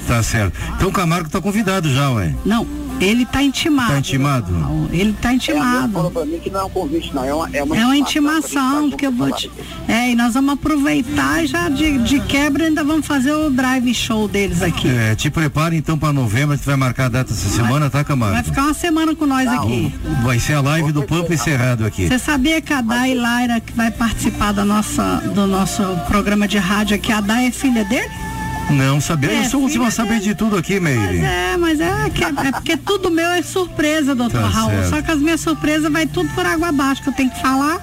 [0.07, 0.57] Tá certo.
[0.75, 2.33] Então o Camargo tá convidado já, ué.
[2.45, 2.65] Não,
[2.99, 3.91] ele tá intimado.
[3.91, 4.89] Tá intimado?
[4.91, 5.93] Ele tá intimado.
[5.93, 7.23] falou pra mim que não é um convite, não.
[7.23, 9.49] É uma, é uma, É uma intimação, porque eu vou te.
[9.87, 14.27] É, e nós vamos aproveitar já de, de quebra ainda vamos fazer o drive show
[14.27, 14.87] deles aqui.
[14.87, 18.03] É, te prepara então pra novembro, a gente vai marcar a data essa semana, tá,
[18.03, 18.35] Camargo?
[18.35, 19.93] Vai ficar uma semana com nós aqui.
[20.23, 22.07] Vai ser a live do Pampa encerrado aqui.
[22.07, 26.57] Você sabia que a Day Laira que vai participar da nossa, do nosso programa de
[26.57, 28.28] rádio aqui, a Day é filha dele?
[28.69, 31.17] Não sabia, É, eu sou o último a saber de tudo aqui, Meire.
[31.19, 34.69] É, mas é, que- é porque tudo meu é surpresa, doutor Tá Raul.
[34.71, 34.89] certo.
[34.89, 37.79] Só que as minhas surpresas vai tudo por água abaixo, que eu tenho que falar.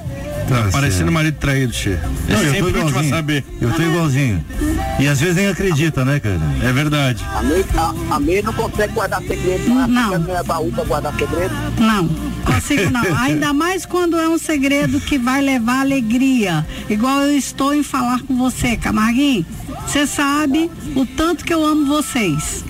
[0.49, 1.13] Tá Parecendo certo.
[1.13, 1.91] marido traído, Che.
[1.91, 2.01] É
[2.33, 3.15] eu tô sempre o último a igualzinho.
[3.15, 3.45] saber.
[3.61, 4.45] Eu tô igualzinho.
[5.01, 6.41] E às vezes nem acredita, né, cara?
[6.63, 7.25] É verdade.
[7.35, 9.89] A Meire, a, a Meire não consegue guardar segredo, não.
[9.89, 10.19] Não.
[10.19, 11.55] Não é baú pra guardar segredo.
[11.79, 12.09] Não,
[12.45, 13.03] consigo não.
[13.19, 16.65] Ainda mais quando é um segredo que vai levar alegria.
[16.89, 19.45] Igual eu estou em falar com você, Camarguinho.
[19.87, 22.65] Você sabe o tanto que eu amo vocês.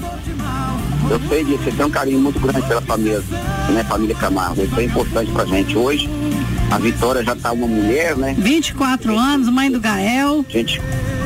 [1.09, 3.22] Eu sei disso, você tem um carinho muito grande pela família,
[3.70, 4.61] né, família Camargo.
[4.64, 5.77] Isso é importante pra gente.
[5.77, 6.09] Hoje,
[6.71, 8.35] a Vitória já tá uma mulher, né?
[8.39, 10.45] 24 anos, mãe do Gael.
[10.49, 10.81] A gente,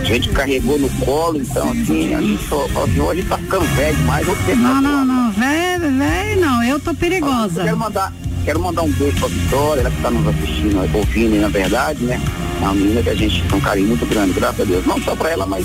[0.04, 4.26] gente carregou no colo, então assim, a gente só, assim, hoje tá ficando velho demais.
[4.58, 7.62] Não, não, não, velho, velho, não, eu tô Eu perigosa.
[7.64, 8.12] quero mandar,
[8.44, 12.20] quero mandar um beijo pra Vitória, ela que tá nos assistindo, ouvindo, na verdade, né?
[12.60, 14.84] É uma menina que a gente tem um carinho muito grande, graças a Deus.
[14.86, 15.64] Não só pra ela, mas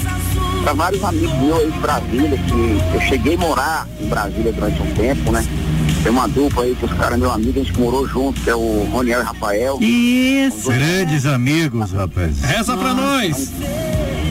[0.63, 4.81] pra vários amigos meus aí de Brasília, que eu cheguei a morar em Brasília durante
[4.81, 5.45] um tempo, né?
[6.05, 8.55] Tem uma dupla aí que os caras, meu amigo, a gente morou junto, que é
[8.55, 9.79] o Roniel e Rafael.
[9.81, 10.69] Isso.
[10.69, 12.39] Grandes amigos, rapaz.
[12.41, 13.51] Reza pra nós.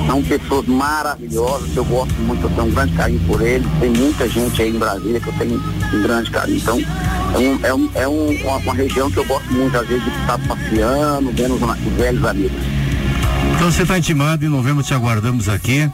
[0.06, 3.66] São pessoas maravilhosas, que eu gosto muito, eu tenho um grande carinho por eles.
[3.80, 5.60] Tem muita gente aí em Brasília que eu tenho
[5.94, 6.58] um grande carinho.
[6.58, 9.88] Então, é, um, é, um, é um- uma, uma região que eu gosto muito, às
[9.88, 12.52] vezes, de estar passeando, vendo os, os velhos amigos.
[13.64, 15.90] Então você tá intimado, em novembro te aguardamos aqui.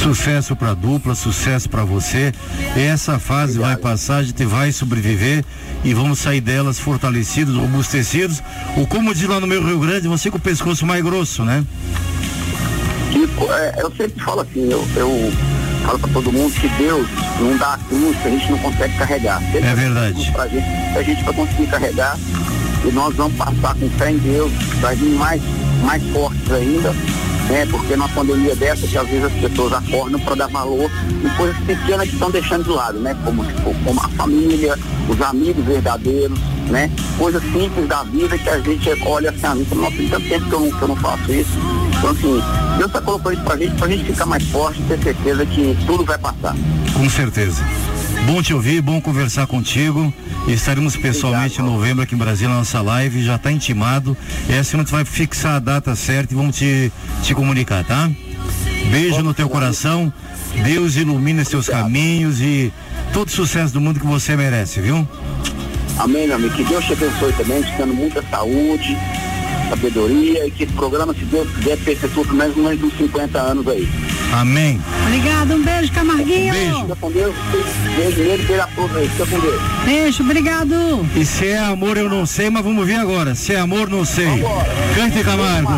[0.00, 2.32] Sucesso pra dupla, sucesso pra você.
[2.76, 5.44] Essa fase vai passar, a gente vai sobreviver
[5.82, 8.40] e vamos sair delas fortalecidos, robustecidos.
[8.76, 11.64] Ou como diz lá no meu Rio Grande, você com o pescoço mais grosso, né?
[13.10, 15.32] Tipo, é, eu sempre falo assim, eu, eu
[15.84, 17.08] falo pra todo mundo que Deus
[17.40, 19.40] não dá a cruz que a gente não consegue carregar.
[19.40, 20.30] Se ele É a verdade.
[20.30, 22.16] Pra gente, a gente vai conseguir carregar
[22.84, 25.42] e nós vamos passar com fé em Deus, vai vir mais,
[25.84, 26.92] mais fortes ainda,
[27.48, 27.66] né?
[27.70, 30.90] Porque numa pandemia dessa que às vezes as pessoas acordam para dar valor
[31.24, 33.16] em coisas pequenas que estão deixando de lado, né?
[33.24, 33.44] Como,
[33.84, 36.90] como a família, os amigos verdadeiros, né?
[37.16, 40.52] Coisas simples da vida que a gente olha assim, ah, nossa, tem tanto tempo que
[40.52, 41.58] eu não, que eu não faço isso.
[41.98, 42.42] Então assim,
[42.76, 46.04] Deus está colocando isso pra gente, pra gente ficar mais forte ter certeza que tudo
[46.04, 46.54] vai passar.
[46.94, 47.62] Com certeza.
[48.28, 50.12] Bom te ouvir, bom conversar contigo.
[50.46, 54.14] Estaremos pessoalmente em novembro aqui em Brasília, na nossa live, já está intimado.
[54.50, 58.10] Essa a gente vai fixar a data certa e vamos te, te comunicar, tá?
[58.90, 60.12] Beijo no teu coração.
[60.62, 62.70] Deus ilumine seus caminhos e
[63.14, 65.08] todo sucesso do mundo que você merece, viu?
[65.98, 66.54] Amém, meu amigo.
[66.54, 68.94] Que Deus te abençoe também, te dando muita saúde,
[69.70, 73.66] sabedoria e que esse programa, se Deus quiser, perpetua pelo menos mais uns 50 anos
[73.68, 73.88] aí.
[74.32, 74.80] Amém.
[75.06, 76.54] Obrigado, um beijo, Camarguinho.
[76.82, 77.34] Fica com Deus.
[77.96, 79.08] Beijo nele, beijo a todos aí.
[79.08, 79.62] Fica com Deus.
[79.84, 81.06] Beijo, obrigado.
[81.16, 83.34] E se é amor eu não sei, mas vamos ver agora.
[83.34, 84.44] Se é amor não sei.
[84.94, 85.72] Cante Camargo.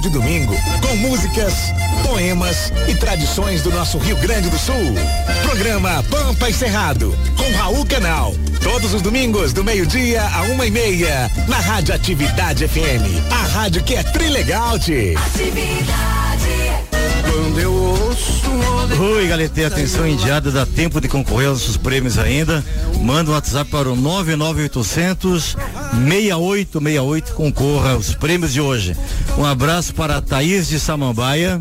[0.00, 1.54] De domingo, com músicas,
[2.06, 4.94] poemas e tradições do nosso Rio Grande do Sul.
[5.42, 8.34] Programa Pampa e Cerrado, com Raul Canal.
[8.62, 13.30] Todos os domingos, do meio-dia a uma e meia, na Rádio Atividade FM.
[13.30, 15.14] A rádio que é trilegal, tchê.
[17.22, 18.48] Quando eu ouço
[19.00, 22.64] Oi, Galete, atenção indiada, dá tempo de concorrer aos nossos prêmios ainda.
[23.00, 25.56] Manda um WhatsApp para o 99800
[25.92, 28.96] 6868, concorra aos prêmios de hoje.
[29.36, 31.60] Um abraço para Thaís de Samambaia,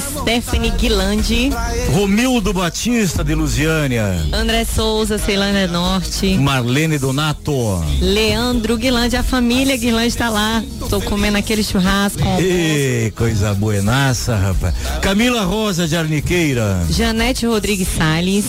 [0.00, 1.50] Stephanie Guilandi,
[1.92, 7.82] Romildo Batista de Lusiânia, André Souza, Ceilândia Norte, Marlene Donato.
[8.00, 10.62] Leandro Guilandi, a família Guilandi tá lá.
[10.90, 12.22] Tô comendo aquele churrasco.
[12.38, 14.74] Ei, coisa buenaça, rapaz.
[15.00, 18.44] Camila Rosa de Arniqueira, Janete Rodrigues Salles.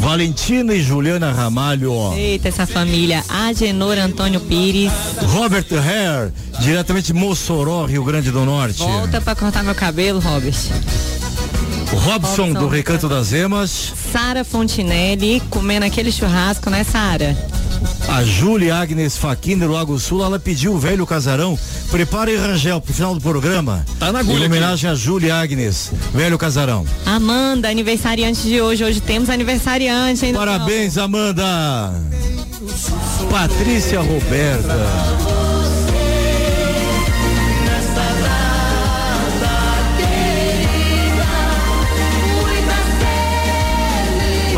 [0.00, 1.92] Valentina e Juliana Ramalho.
[2.14, 3.22] Eita, essa família.
[3.28, 4.90] Agenor Antônio Pires.
[5.22, 8.78] Robert Hare, diretamente de Mossoró, Rio Grande do Norte.
[8.78, 10.56] Volta pra cortar meu cabelo, Robert.
[11.92, 13.92] Robson do Recanto das Emas.
[14.10, 17.36] Sara Fontinelli, comendo aquele churrasco, né, Sara?
[18.08, 21.58] A Júlia Agnes Faquini do Lago Sul, ela pediu o velho casarão.
[21.90, 23.84] Prepare Rangel pro final do programa.
[23.98, 26.84] Tá na Em agulha homenagem a Júlia Agnes, velho casarão.
[27.06, 28.84] Amanda, aniversariante de hoje.
[28.84, 30.34] Hoje temos aniversariante, hein?
[30.34, 31.92] Parabéns, Amanda.
[33.30, 35.49] Patrícia Roberta.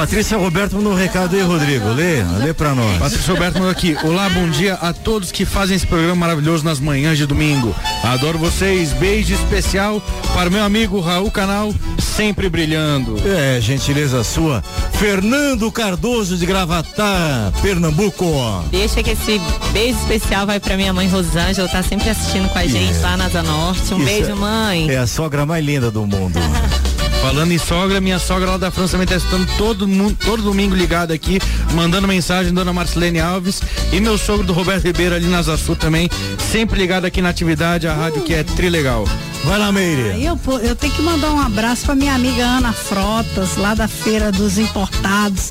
[0.03, 1.89] Patrícia Roberto mandou um recado aí, Rodrigo.
[1.91, 2.99] Lê, lê pra nós.
[2.99, 3.97] Patrícia Roberto mandou aqui.
[4.03, 7.73] Olá, bom dia a todos que fazem esse programa maravilhoso nas manhãs de domingo.
[8.03, 8.93] Adoro vocês.
[8.95, 10.03] Beijo especial
[10.35, 13.17] para o meu amigo Raul Canal, sempre brilhando.
[13.25, 14.61] É, gentileza sua.
[14.95, 18.27] Fernando Cardoso de Gravatá, Pernambuco.
[18.73, 19.41] Deixa que esse
[19.73, 23.27] beijo especial vai pra minha mãe Rosângela, tá sempre assistindo com a gente lá na
[23.27, 23.95] Asa Norte.
[23.95, 24.91] Um Isso beijo, é- mãe.
[24.91, 26.41] É a sogra mais linda do mundo.
[27.23, 30.75] Falando em sogra, minha sogra lá da França também tá escutando todo mundo, todo domingo
[30.75, 31.39] ligado aqui,
[31.73, 33.63] mandando mensagem, dona Marcelene Alves.
[33.93, 36.11] E meu sogro do Roberto Ribeiro ali na Sul também,
[36.51, 39.05] sempre ligado aqui na atividade, a rádio que é trilegal.
[39.45, 40.11] Vai lá, Meire.
[40.11, 43.87] Aí eu, eu tenho que mandar um abraço pra minha amiga Ana Frotas, lá da
[43.87, 45.49] Feira dos Importados,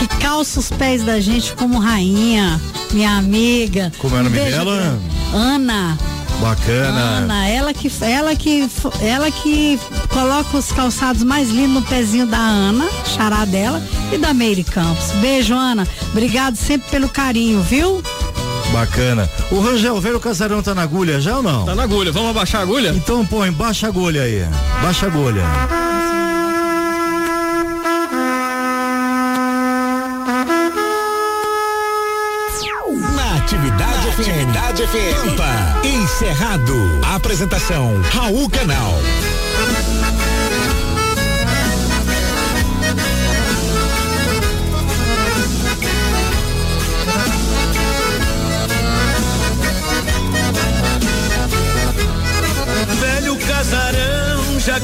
[0.00, 2.60] que calça os pés da gente como rainha,
[2.92, 3.92] minha amiga.
[3.98, 4.98] Como é o nome dela?
[5.32, 5.96] Ana.
[6.40, 7.00] Bacana.
[7.00, 8.68] Ana, ela que, ela que,
[9.00, 9.78] ela que
[10.08, 15.12] coloca os calçados mais lindos no pezinho da Ana, xará dela, e da Meire Campos.
[15.20, 15.86] Beijo, Ana.
[16.10, 18.02] Obrigado sempre pelo carinho, viu?
[18.72, 19.28] Bacana.
[19.50, 21.64] O Rangel, o velho casarão tá na agulha já ou não?
[21.66, 22.10] Tá na agulha.
[22.10, 22.88] Vamos abaixar a agulha?
[22.90, 24.44] Então põe, baixa a agulha aí.
[24.82, 25.81] Baixa a agulha.
[34.72, 35.36] Atividade FM.
[35.36, 35.86] Pampa.
[35.86, 37.00] Encerrado.
[37.14, 38.94] Apresentação Raul Canal.
[52.98, 54.80] Velho casarão, já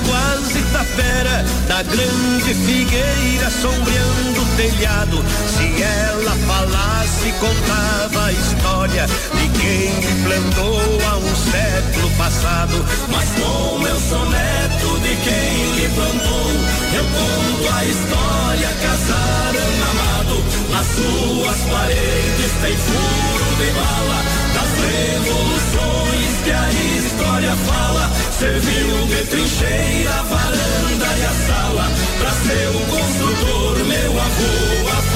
[0.99, 5.24] tapera Da grande figueira sombreando o telhado.
[5.57, 9.92] Se ela falasse, contava a história De quem
[10.24, 12.84] plantou há um século passado.
[13.09, 16.51] Mas como eu sou neto de quem lhe plantou
[16.94, 20.44] Eu conto a história, casarão amado.
[20.70, 29.26] Nas suas paredes tem furo de bala das revoluções que a história fala, serviu de
[29.26, 35.07] trincheira, varanda e a sala, pra ser um construtor, meu avô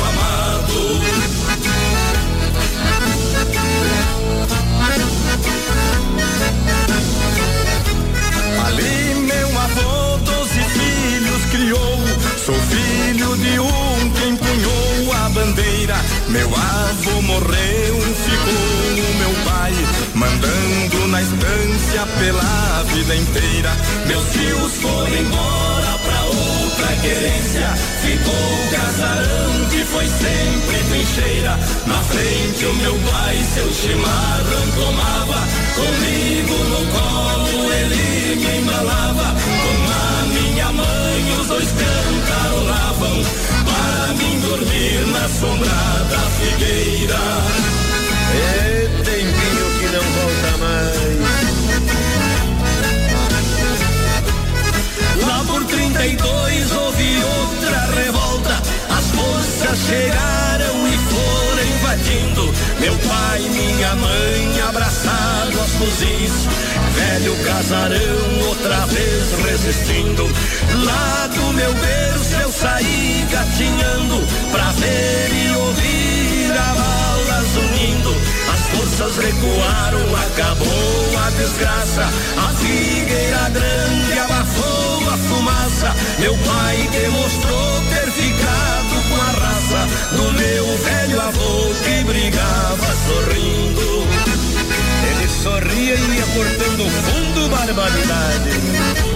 [12.52, 15.96] sou filho de um que empunhou a bandeira.
[16.28, 19.72] Meu avô morreu, ficou o meu pai,
[20.14, 23.76] mandando na estância pela vida inteira.
[24.06, 27.68] Meus tios foram embora pra outra querência,
[28.02, 31.58] ficou o casarão que foi sempre trincheira.
[31.86, 39.32] Na frente o meu pai seu chimarrão tomava, comigo no colo ele me embalava.
[39.32, 40.11] Com a
[40.52, 43.22] minha mãe os dois cantarolavam,
[43.64, 45.70] para mim dormir na sombra
[46.10, 47.18] da figueira.
[48.34, 51.02] É tempinho que não volta mais.
[55.26, 58.62] Lá por 32 houve outra revolta.
[58.90, 62.44] As forças chegaram e foram invadindo.
[62.78, 66.32] Meu pai e minha mãe abraçados aos fuzis.
[66.94, 68.31] velho casarão
[69.72, 70.28] resistindo.
[70.84, 74.20] Lá do meu berço eu saí gatinhando
[74.50, 78.14] pra ver e ouvir a balas unindo.
[78.52, 82.02] As forças recuaram, acabou a desgraça.
[82.36, 85.94] A figueira grande abafou a fumaça.
[86.18, 94.06] Meu pai demonstrou ter ficado com a raça do meu velho avô que brigava sorrindo.
[95.10, 99.11] Ele sorria e ia cortando fundo barbaridade.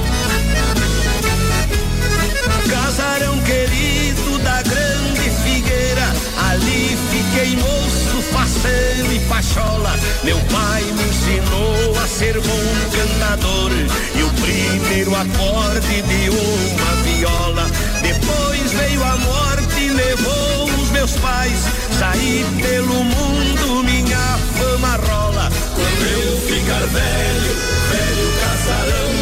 [2.68, 6.12] Casarão querido da grande figueira,
[6.50, 9.94] ali fiquei moço, faceiro e pachola.
[10.24, 13.70] Meu pai me ensinou a ser bom cantador
[14.14, 17.66] e o primeiro acorde de uma viola.
[18.02, 21.60] Depois veio a morte e levou os meus pais.
[21.98, 25.50] Saí pelo mundo, minha fama rola.
[25.74, 27.56] Quando eu ficar velho,
[27.90, 29.12] velho casarão,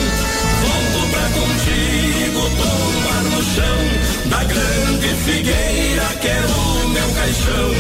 [0.62, 3.23] volto pra contigo tomar
[3.54, 7.70] chão da grande figueira que é o meu caixão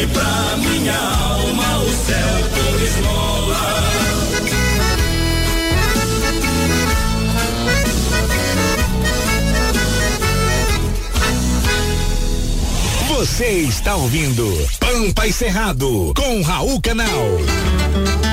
[0.00, 3.78] e pra minha alma o céu por esmola.
[13.08, 18.27] Você está ouvindo Pampa e Cerrado com Raul Canal.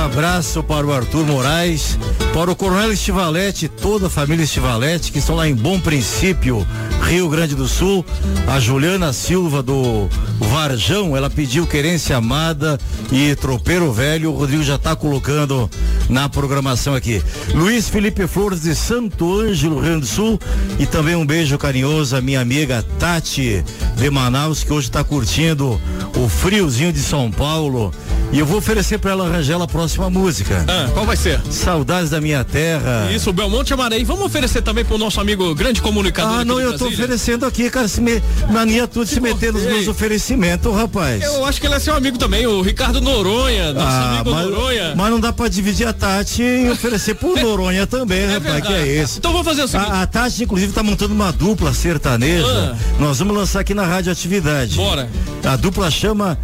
[0.00, 1.98] Um abraço para o Arthur Moraes,
[2.32, 6.66] para o Coronel Estivalete, toda a família Estivalete, que estão lá em Bom Princípio,
[7.02, 8.02] Rio Grande do Sul.
[8.46, 12.80] A Juliana Silva do Varjão, ela pediu querência amada
[13.12, 14.32] e tropeiro velho.
[14.32, 15.70] O Rodrigo já está colocando
[16.08, 17.22] na programação aqui.
[17.52, 20.40] Luiz Felipe Flores de Santo Ângelo, Rio Grande do Sul.
[20.78, 23.62] E também um beijo carinhoso à minha amiga Tati
[23.98, 25.78] de Manaus, que hoje está curtindo
[26.16, 27.92] o friozinho de São Paulo.
[28.32, 30.64] E eu vou oferecer para ela arranjar a próxima música.
[30.68, 31.40] Ah, qual vai ser?
[31.50, 33.10] Saudades da minha terra.
[33.12, 34.04] Isso, o Belmonte Amarei.
[34.04, 36.38] Vamos oferecer também pro nosso amigo grande comunicador.
[36.40, 37.04] Ah, não, eu tô Brasília.
[37.06, 41.22] oferecendo aqui, cara, se me, mania tudo se meter nos meus oferecimentos, rapaz.
[41.24, 44.46] Eu acho que ele é seu amigo também, o Ricardo Noronha, nosso Ah, amigo mas,
[44.48, 44.94] Noronha.
[44.96, 48.66] mas não dá pra dividir a Tati e oferecer pro Noronha também, rapaz, verdade.
[48.68, 49.18] que é isso.
[49.18, 49.90] Então vamos fazer o seguinte.
[49.90, 52.46] A, a Tati, inclusive, tá montando uma dupla sertaneja.
[52.46, 52.76] Ah.
[53.00, 54.76] Nós vamos lançar aqui na Rádio Atividade.
[54.76, 55.08] Bora.
[55.44, 56.38] A dupla chama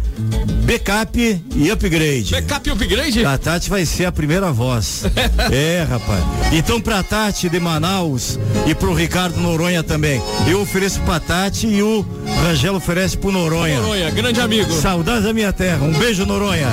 [0.67, 2.31] Backup e Upgrade.
[2.31, 3.25] Backup e Upgrade?
[3.25, 5.05] A Tati vai ser a primeira voz.
[5.49, 6.21] é, rapaz.
[6.51, 10.21] Então pra Tati de Manaus e pro Ricardo Noronha também.
[10.45, 12.05] Eu ofereço pra Tati e o
[12.43, 13.79] Rangel oferece pro Noronha.
[13.79, 14.69] Noronha, grande amigo.
[14.73, 15.85] Saudades da minha terra.
[15.85, 16.67] Um beijo, Noronha.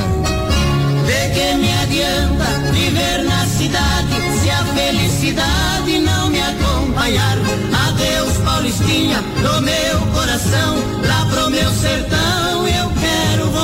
[1.07, 7.39] De que me adianta viver na cidade se a felicidade não me acompanhar?
[7.89, 13.04] Adeus, Paulistinha, do meu coração, lá pro meu sertão eu quero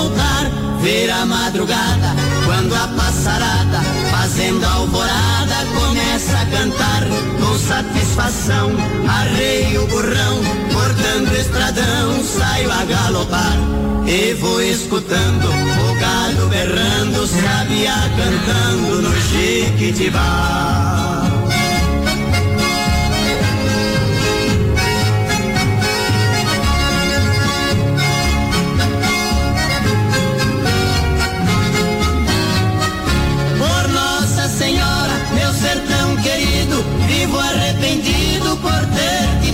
[0.00, 0.50] voltar.
[0.80, 7.04] Ver a madrugada, quando a passarada, fazendo alvorada, começa a cantar
[7.38, 8.70] com satisfação.
[9.06, 10.40] Arreio o burrão,
[10.72, 13.58] cortando estradão, saio a galopar.
[14.06, 21.49] E vou escutando o gado berrando, sabia cantando no Jequitibá.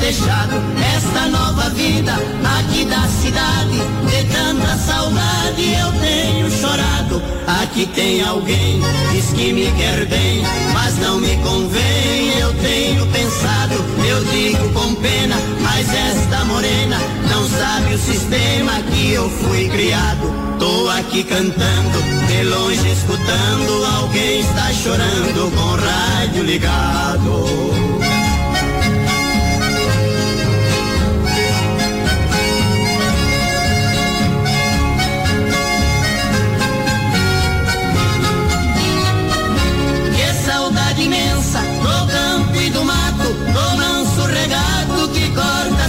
[0.09, 2.13] Esta nova vida
[2.59, 3.79] aqui da cidade.
[4.09, 7.21] De tanta saudade eu tenho chorado.
[7.61, 8.81] Aqui tem alguém,
[9.11, 12.39] diz que me quer bem, mas não me convém.
[12.39, 13.75] Eu tenho pensado,
[14.07, 16.99] eu digo com pena, mas esta morena
[17.29, 20.57] não sabe o sistema que eu fui criado.
[20.61, 28.06] Tô aqui cantando, de longe escutando, alguém está chorando com o rádio ligado.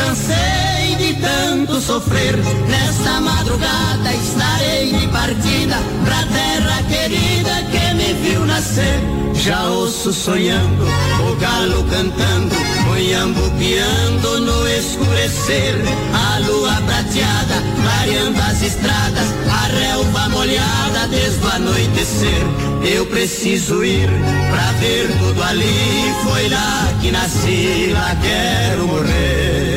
[0.00, 2.36] Cansei de tanto sofrer.
[2.68, 9.00] Nesta madrugada estarei de partida pra terra querida que me viu nascer.
[9.34, 10.84] Já ouço sonhando,
[11.28, 12.54] o galo cantando,
[12.86, 15.76] moiambo piando no escurecer.
[16.12, 22.42] A lua prateada, clareando as estradas, a relva molhada desde o anoitecer.
[22.82, 24.10] Eu preciso ir
[24.50, 26.14] pra ver tudo ali.
[26.24, 29.69] Foi lá que nasci, lá quero morrer.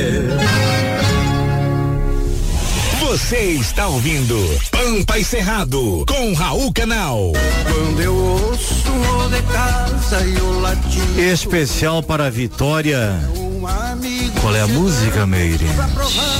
[3.14, 4.36] Você está ouvindo
[4.72, 7.32] Pampa e Cerrado com Raul Canal.
[7.64, 11.22] Quando eu ouço o de casa e o latido.
[11.22, 13.14] Especial para a Vitória.
[14.42, 15.64] Qual é a música, Meire?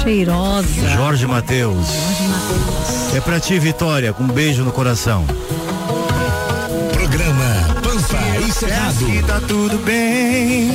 [0.02, 0.90] Cheirosa.
[0.96, 1.86] Jorge Mateus.
[3.16, 5.28] É pra ti, Vitória, com um beijo no coração.
[6.92, 8.96] Programa Pampa e Cerrado.
[8.96, 10.72] Se tá tudo bem,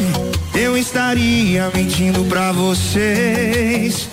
[0.54, 4.08] eu estaria mentindo pra vocês.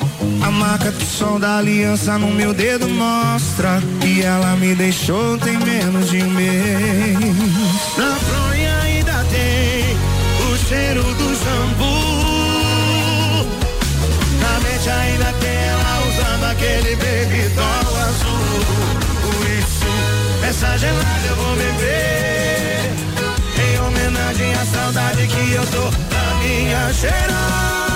[0.46, 5.58] A marca do som da aliança no meu dedo mostra que ela me deixou tem
[5.58, 7.18] menos de um mês.
[7.98, 9.98] Na fronha ainda tem
[10.46, 11.96] o cheiro do jambu.
[14.40, 18.60] Na mente ainda tem ela usando aquele baby doll azul.
[19.24, 19.90] Por isso,
[20.48, 22.94] essa gelada eu vou beber.
[23.58, 27.95] Em homenagem à saudade que eu tô da minha cheirosa.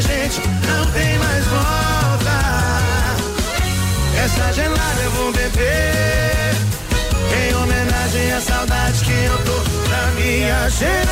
[0.00, 2.36] Gente não tem mais volta.
[4.24, 6.54] Essa gelada eu vou beber.
[7.36, 9.58] Em homenagem à saudade que eu tô
[9.90, 11.10] da minha cheirosa.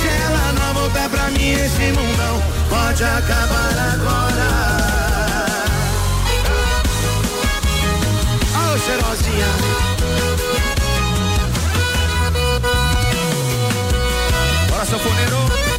[0.00, 4.48] Se ela não voltar pra mim, esse mundão pode acabar agora.
[8.54, 9.46] Alô, cheirosinha.
[14.70, 15.69] Bora, sanfoneiro.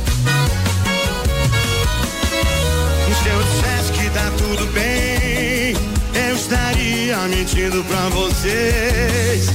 [3.22, 5.76] Se eu dissesse que tá tudo bem,
[6.14, 9.50] eu estaria mentindo pra vocês.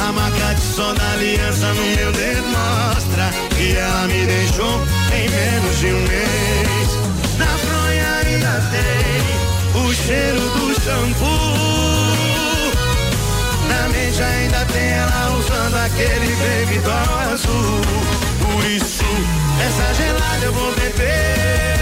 [0.00, 4.80] A marca de som da aliança no meu dedo mostra que ela me deixou
[5.12, 6.88] em menos de um mês.
[7.38, 11.92] Na fronha ainda tem o cheiro do shampoo.
[13.68, 17.80] Na mente ainda tem ela usando aquele baby doll azul.
[18.40, 19.04] Por isso,
[19.66, 21.81] essa gelada eu vou beber.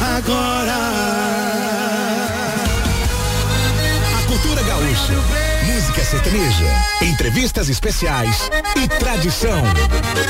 [0.00, 0.74] agora.
[4.18, 5.12] A cultura gaúcha,
[5.66, 6.64] música sertaneja,
[7.02, 9.62] entrevistas especiais e tradição.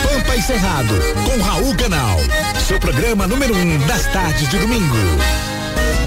[0.03, 0.95] Pampa e Cerrado,
[1.25, 2.19] com Raul Canal.
[2.67, 4.97] Seu programa número um das tardes de domingo.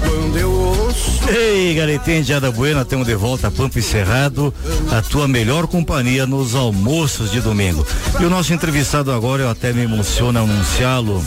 [0.00, 1.18] Quando eu ouço.
[1.28, 4.54] Ei, Galetem de Ada Buena, temos de volta a Pampa e Cerrado,
[4.90, 7.86] a tua melhor companhia nos almoços de domingo.
[8.18, 11.22] E o nosso entrevistado agora, eu até me emociono anunciá-lo.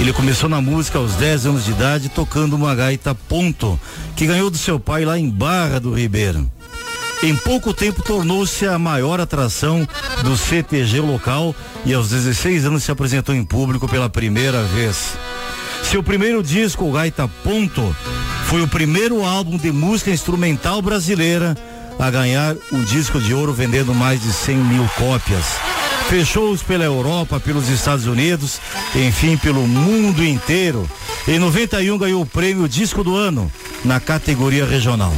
[0.00, 3.78] Ele começou na música aos 10 anos de idade, tocando uma gaita ponto,
[4.16, 6.50] que ganhou do seu pai lá em Barra do Ribeiro.
[7.22, 9.86] Em pouco tempo tornou-se a maior atração
[10.24, 15.18] do CTG local e aos 16 anos se apresentou em público pela primeira vez.
[15.82, 17.94] Seu primeiro disco, o Gaita Ponto,
[18.46, 21.54] foi o primeiro álbum de música instrumental brasileira
[21.98, 25.69] a ganhar o disco de ouro vendendo mais de 100 mil cópias.
[26.10, 28.60] Fechou-os pela Europa, pelos Estados Unidos,
[28.96, 30.90] enfim, pelo mundo inteiro.
[31.28, 33.50] Em 91 ganhou o prêmio Disco do Ano
[33.84, 35.12] na categoria regional.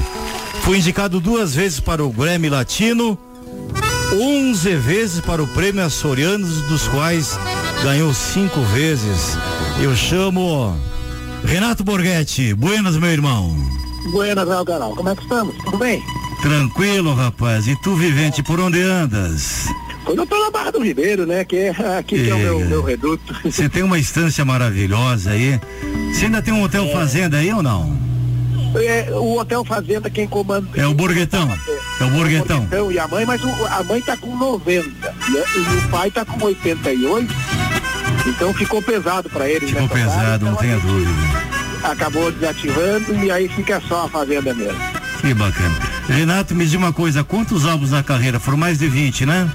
[0.60, 3.16] Foi indicado duas vezes para o Grammy Latino,
[4.12, 7.38] 11 vezes para o prêmio Açorianos, dos quais
[7.82, 9.38] ganhou cinco vezes.
[9.80, 10.78] Eu chamo
[11.42, 12.52] Renato Borghetti.
[12.52, 13.56] Buenas, meu irmão.
[14.12, 14.94] Buenas, Raul Canal.
[14.94, 15.56] Como é que estamos?
[15.64, 16.02] Tudo bem?
[16.42, 17.66] Tranquilo, rapaz.
[17.66, 19.64] E tu, vivente, por onde andas?
[20.04, 21.44] Quando eu tô na Barra do Ribeiro, né?
[21.44, 23.34] Que é aqui que é o meu, meu reduto.
[23.44, 25.60] Você tem uma estância maravilhosa aí.
[26.12, 27.96] Você ainda tem um hotel fazenda aí ou não?
[28.74, 30.66] É, o Hotel Fazenda, quem comanda.
[30.74, 31.46] É o Borguetão.
[32.00, 32.62] É o Borguetão.
[32.64, 34.88] Então, e a mãe, mas o- a mãe tá com 90
[35.30, 37.34] e, a- e o pai tá com 88.
[38.26, 39.68] Então ficou pesado para eles.
[39.68, 41.10] Ficou fase, pesado, não então tenha a gente dúvida.
[41.82, 44.78] Acabou desativando e aí fica só a fazenda mesmo.
[45.20, 45.74] Que bacana.
[46.08, 48.40] Renato, me diz uma coisa, quantos álbuns na carreira?
[48.40, 49.50] Foram mais de 20, né?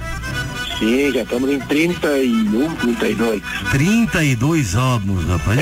[0.78, 3.42] Sim, já estamos em 31, 32.
[3.72, 5.58] 32 álbuns, rapaz.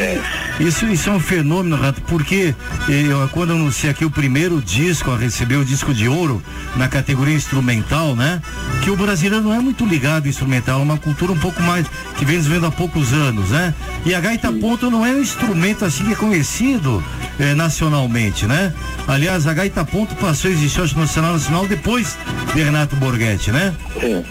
[0.61, 2.55] Isso, isso é um fenômeno, Rato, porque
[2.89, 6.43] eu, quando eu anunciei aqui o primeiro disco a receber o disco de ouro
[6.77, 8.43] na categoria instrumental, né?
[8.83, 11.87] Que o brasileiro não é muito ligado ao instrumental, é uma cultura um pouco mais
[12.19, 13.75] que vem desenvolvendo há poucos anos, né?
[14.05, 17.03] E a gaita ponto não é um instrumento assim que é conhecido
[17.39, 18.73] eh, nacionalmente, né?
[19.07, 22.17] Aliás, a gaita ponto passou a existir no Nacional Nacional depois
[22.55, 23.75] de Renato Borghetti, né?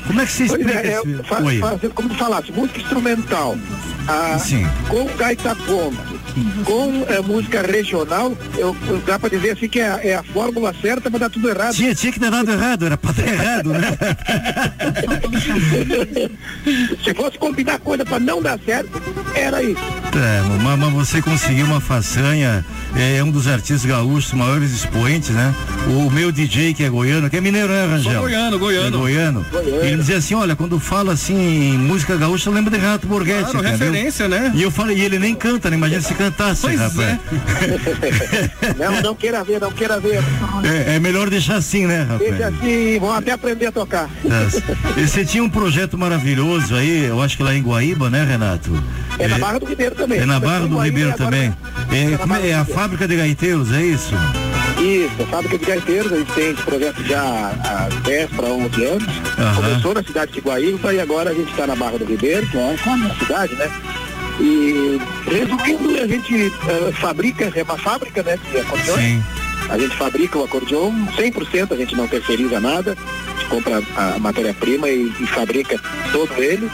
[0.07, 3.57] Como é que você Pois explica é, é, fazendo, como tu falasse, música instrumental,
[4.07, 4.65] ah, Sim.
[4.87, 5.97] com gaita ponto,
[6.63, 10.23] com eh, música regional, eu, eu- dá pra dizer assim que é, a- é a
[10.23, 11.73] fórmula certa pra dar tudo errado.
[11.73, 13.97] Tinha, tinha que ter dado errado, era pra dar errado, né?
[17.03, 18.89] Se fosse combinar coisa pra não dar certo,
[19.35, 19.79] era isso.
[20.15, 25.53] É, mas, mas você conseguiu uma façanha, é, um dos artistas gaúchos maiores expoentes, né?
[25.87, 28.11] O meu DJ que é goiano, que é mineiro, né, Rangel?
[28.13, 28.87] Sou goiano, goiano.
[28.87, 29.45] É goiano.
[29.83, 31.35] Ele dizia assim, olha, quando fala assim
[31.73, 33.94] em música gaúcha, lembra de Renato Borghetti, Claro, entendeu?
[33.95, 34.51] Referência, né?
[34.53, 35.77] E eu falei, e ele nem canta, né?
[35.77, 37.19] Imagina se cantasse, Pois rapaz.
[38.77, 40.23] Não, não queira ver, não queira ver.
[40.63, 42.29] É, é melhor deixar assim, né, rapaz?
[42.29, 44.09] Deixa assim, vão até aprender a tocar.
[44.25, 45.01] É.
[45.01, 48.71] E você tinha um projeto maravilhoso aí, eu acho que lá em Guaíba, né, Renato?
[49.17, 50.19] É na Barra do Ribeiro também.
[50.19, 51.53] É na Barra do Ribeiro também.
[51.91, 54.13] É, é, é a fábrica de gaiteiros, é isso?
[54.85, 58.85] Isso, a fábrica de gaiteiros, a gente tem esse projeto já há 10 para 11
[58.85, 59.07] anos.
[59.39, 59.55] Aham.
[59.55, 62.55] Começou na cidade de Guaíba e agora a gente está na Barra do Ribeiro, que
[62.55, 63.71] é a minha cidade, né?
[64.39, 69.01] E resumindo, a gente eh, fabrica, é uma fábrica, né, de acordeões.
[69.01, 69.23] Sim.
[69.69, 74.19] A gente fabrica o acordeon 100%, a gente não terceiriza nada, a gente compra a
[74.19, 75.79] matéria-prima e, e fabrica
[76.11, 76.69] todo ele.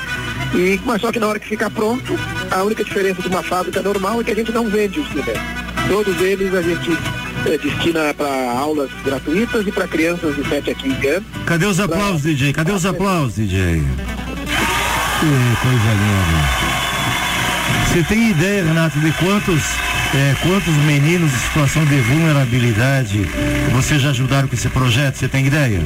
[0.54, 3.82] E, mas só que na hora que ficar pronto, a única diferença de uma fábrica
[3.82, 5.42] normal é que a gente não vende os instrumentos.
[5.88, 6.90] Todos eles a gente
[7.44, 11.24] destina para aulas gratuitas e para crianças de 7 a 15 anos.
[11.46, 12.54] Cadê os aplausos, DJ?
[12.54, 13.84] Cadê os aplausos, DJ?
[15.20, 15.28] Que
[15.62, 16.72] coisa linda.
[17.88, 19.62] Você tem ideia, Renato, de quantos,
[20.14, 23.20] eh, quantos meninos em situação de vulnerabilidade
[23.74, 25.16] vocês já ajudaram com esse projeto?
[25.16, 25.80] Você tem ideia?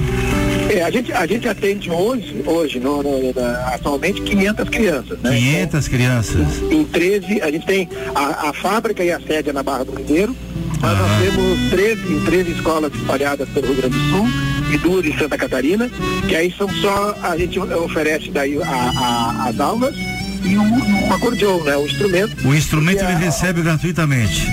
[0.70, 5.30] É, a gente, a gente atende hoje, hoje no, no- na- atualmente 500 crianças, né?
[5.36, 6.48] 500 crianças.
[6.72, 9.96] em 13, a gente tem a, a fábrica e a sede é na Barra do
[9.96, 10.36] Ribeiro,
[10.82, 14.28] mas nós temos 13, em 13 escolas espalhadas pelo Rio Grande do Sul
[14.74, 15.90] e duas em Santa Catarina,
[16.28, 19.96] que aí são só, a gente oferece daí a, a- as aulas
[20.44, 21.78] e um, um acordeon, né?
[21.78, 22.48] O instrumento.
[22.48, 24.48] O instrumento ele recebe gratuitamente.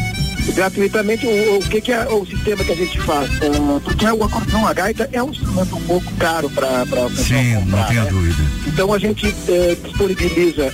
[0.55, 3.31] gratuitamente o, o que, que é o sistema que a gente faz.
[3.43, 7.63] Ah, porque o a gaita, é um instrumento um pouco caro para pessoal Sim, não
[7.63, 8.11] comprar, tenha né?
[8.11, 8.43] dúvida.
[8.67, 10.73] Então a gente eh, disponibiliza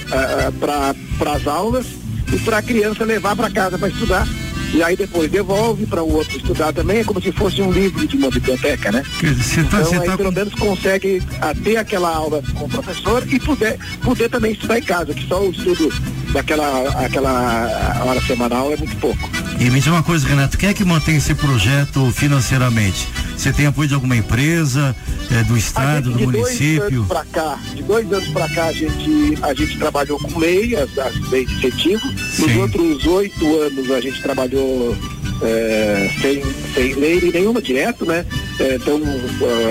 [0.59, 1.87] para as aulas
[2.33, 4.27] e para a criança levar para casa para estudar.
[4.73, 8.07] E aí depois devolve para o outro estudar também, é como se fosse um livro
[8.07, 9.03] de uma biblioteca, né?
[9.21, 11.23] Você tá, então aí tá pelo menos consegue
[11.65, 15.43] ter aquela aula com o professor e poder, poder também estudar em casa, que só
[15.43, 15.93] o estudo
[16.33, 19.31] daquela aquela hora semanal é muito pouco.
[19.59, 23.09] E me diz uma coisa, Renato, quem é que mantém esse projeto financeiramente?
[23.37, 24.95] Você tem apoio de alguma empresa,
[25.31, 26.99] eh, do estado, do de dois município?
[26.99, 30.77] anos para cá, de dois anos para cá a gente a gente trabalhou com lei,
[30.77, 32.07] as, as leis de incentivo.
[32.07, 32.61] Nos Sim.
[32.61, 34.97] outros oito anos a gente trabalhou
[35.43, 36.43] eh, sem,
[36.75, 38.25] sem lei nenhuma direto, né?
[38.61, 39.01] Eh, então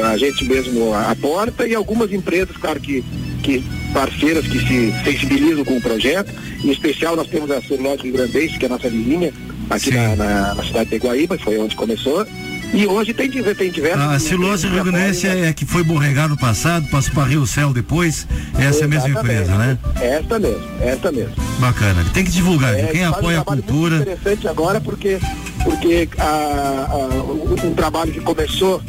[0.03, 3.03] ah, a gente mesmo aporta e algumas empresas, claro que
[3.43, 3.63] que
[3.93, 6.31] parceiras que se sensibilizam com o projeto.
[6.63, 9.33] Em especial nós temos a Celulose Grandense, que é a nossa vizinha
[9.69, 12.25] aqui na, na, na cidade de Guaíba, foi onde começou.
[12.73, 14.01] E hoje tem, tem diversas.
[14.01, 18.27] A Silose Rio Grandense é que foi borregar no passado, passou para Rio Céu depois.
[18.59, 19.77] Essa é a mesma empresa, né?
[20.01, 21.33] Esta mesmo, esta mesmo.
[21.59, 22.03] Bacana.
[22.13, 22.73] Tem que divulgar?
[22.77, 23.95] É, quem faz um apoia a cultura.
[23.97, 25.17] interessante agora porque
[25.63, 28.81] porque a, a- um, um trabalho que começou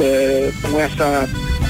[0.00, 1.28] é, com essa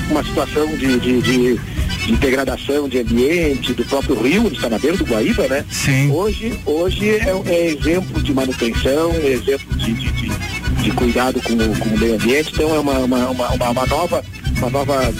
[0.09, 1.61] uma situação de, de, de-
[2.07, 5.65] de degradação de ambiente do próprio rio, está na beira do Guaíba, né?
[5.71, 6.11] Sim.
[6.11, 10.37] Hoje, hoje é, é exemplo de manutenção, é exemplo de, de, de-
[10.83, 14.25] de cuidado com, o- com o meio ambiente, então é uma, uma, uma, uma- nova,
[14.59, 15.13] uma nova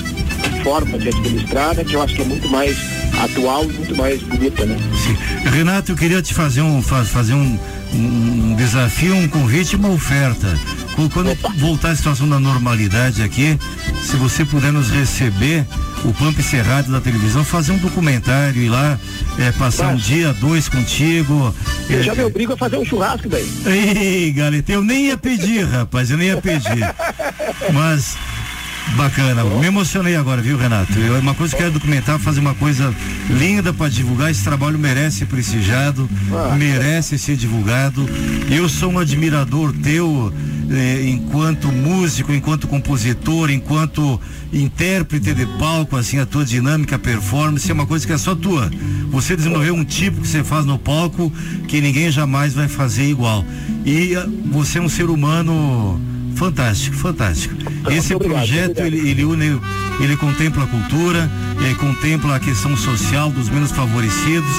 [0.63, 2.77] forma de administrar, né, que eu acho que é muito mais
[3.21, 4.77] atual e muito mais bonita, né?
[5.53, 7.59] Renato, eu queria te fazer um, fa- fazer um,
[7.97, 10.47] um desafio, um convite, uma oferta.
[10.95, 13.59] Qu- Quando voltar a situação da normalidade aqui,
[14.03, 15.65] se você puder nos receber
[16.05, 18.99] o Pampa Cerrado da televisão, fazer um documentário e lá
[19.39, 21.55] é, passar um dia, dois contigo.
[21.89, 23.51] Eu É, já me obrigo a fazer um churrasco daí.
[23.67, 26.95] Ei, galeta, eu nem ia pedir, rapaz, eu nem ia pedir.
[27.73, 28.17] Mas
[28.95, 30.99] bacana, me emocionei agora, viu, Renato?
[30.99, 32.95] Eu, uma coisa que eu quero documentar, fazer uma coisa
[33.31, 34.31] linda para divulgar.
[34.31, 36.09] Esse trabalho merece ser prestigiado,
[36.57, 38.09] merece ser divulgado.
[38.51, 40.33] Eu sou um admirador teu
[40.71, 44.21] eh, enquanto músico, enquanto compositor, enquanto
[44.53, 48.71] intérprete de palco, assim, a tua dinâmica, performance é uma coisa que é só tua.
[49.11, 51.33] Você desenvolveu um tipo que você faz no palco
[51.69, 53.45] que ninguém jamais vai fazer igual.
[53.85, 56.01] E ah, você é um ser humano
[56.37, 57.55] fantástico, fantástico.
[57.91, 59.61] Esse projeto ele, ele une,
[60.01, 61.31] ele contempla a cultura,
[61.61, 64.51] ele contempla a questão social dos menos favorecidos,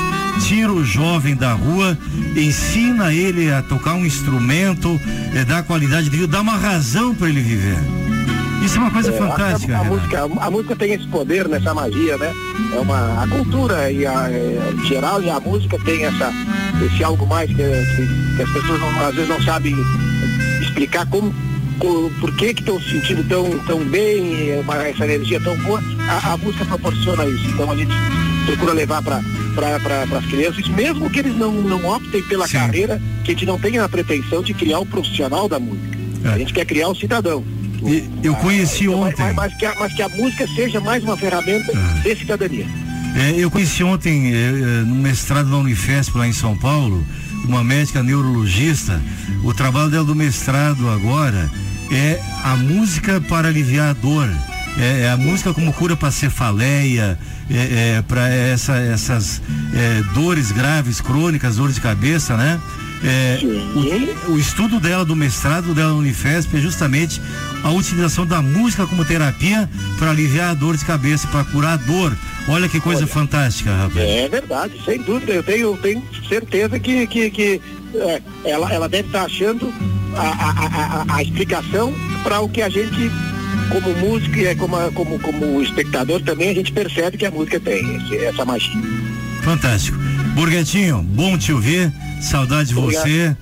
[0.48, 1.98] tira o jovem da rua,
[2.36, 5.00] ensina ele a tocar um instrumento,
[5.36, 7.78] eh, dá qualidade de vida, dá uma razão para ele viver.
[8.64, 9.78] Isso é uma coisa É, fantástica.
[9.78, 12.34] A, a música, a música tem esse poder, nessa magia, né?
[12.76, 16.34] É uma, a cultura e a, é, em geral e a música tem essa,
[16.84, 19.76] esse algo mais que, que- que as pessoas não- às vezes não sabem
[20.62, 21.34] explicar como,
[21.80, 25.82] co- por que que estão se sentindo tão, tão bem, é essa energia tão boa.
[26.08, 27.48] A, a música proporciona isso.
[27.50, 27.92] Então a gente
[28.46, 29.22] procura levar para
[29.56, 33.58] para as crianças, mesmo que eles não, não optem pela carreira, que a gente não
[33.60, 35.98] tenha a pretensão de criar o profissional da música.
[36.32, 37.44] A gente quer criar o cidadão.
[38.24, 39.16] eu conheci Então, ontem.
[39.18, 41.72] Mas, mas que a, mas que a música seja mais uma ferramenta
[42.04, 42.68] de cidadania.
[43.18, 44.52] É, eu conheci ontem, é, é,
[44.86, 47.04] no mestrado da Unifesp, lá em São Paulo,
[47.46, 49.02] uma médica neurologista.
[49.44, 51.50] O trabalho dela do mestrado agora
[51.92, 54.30] é a música para aliviar a dor.
[54.78, 57.18] É, é a música como cura para cefaleia,
[57.50, 59.42] é, é, para essa, essas
[59.74, 62.60] é, dores graves, crônicas, dores de cabeça, né?
[63.04, 63.40] É,
[64.28, 67.20] o, o estudo dela, do mestrado dela na Unifesp, é justamente
[67.64, 71.78] a utilização da música como terapia para aliviar a dor de cabeça, para curar a
[71.78, 72.16] dor.
[72.48, 73.98] Olha que coisa fantástica, rapaz.
[73.98, 75.34] É verdade, sem dúvida.
[75.34, 77.62] Eu tenho, tenho certeza que, que, que
[77.96, 79.74] é, ela, ela deve estar achando
[80.16, 81.94] a, a, a, a- explicação
[82.24, 83.12] para o que a gente,
[83.70, 87.60] como músico e é, como, como, como espectador, também a gente percebe que a música
[87.60, 88.72] tem esse- essa magia.
[89.42, 89.98] Fantástico.
[90.36, 93.04] Burguetinho, bom te ouvir, saudade de Obrigado.
[93.04, 93.36] você.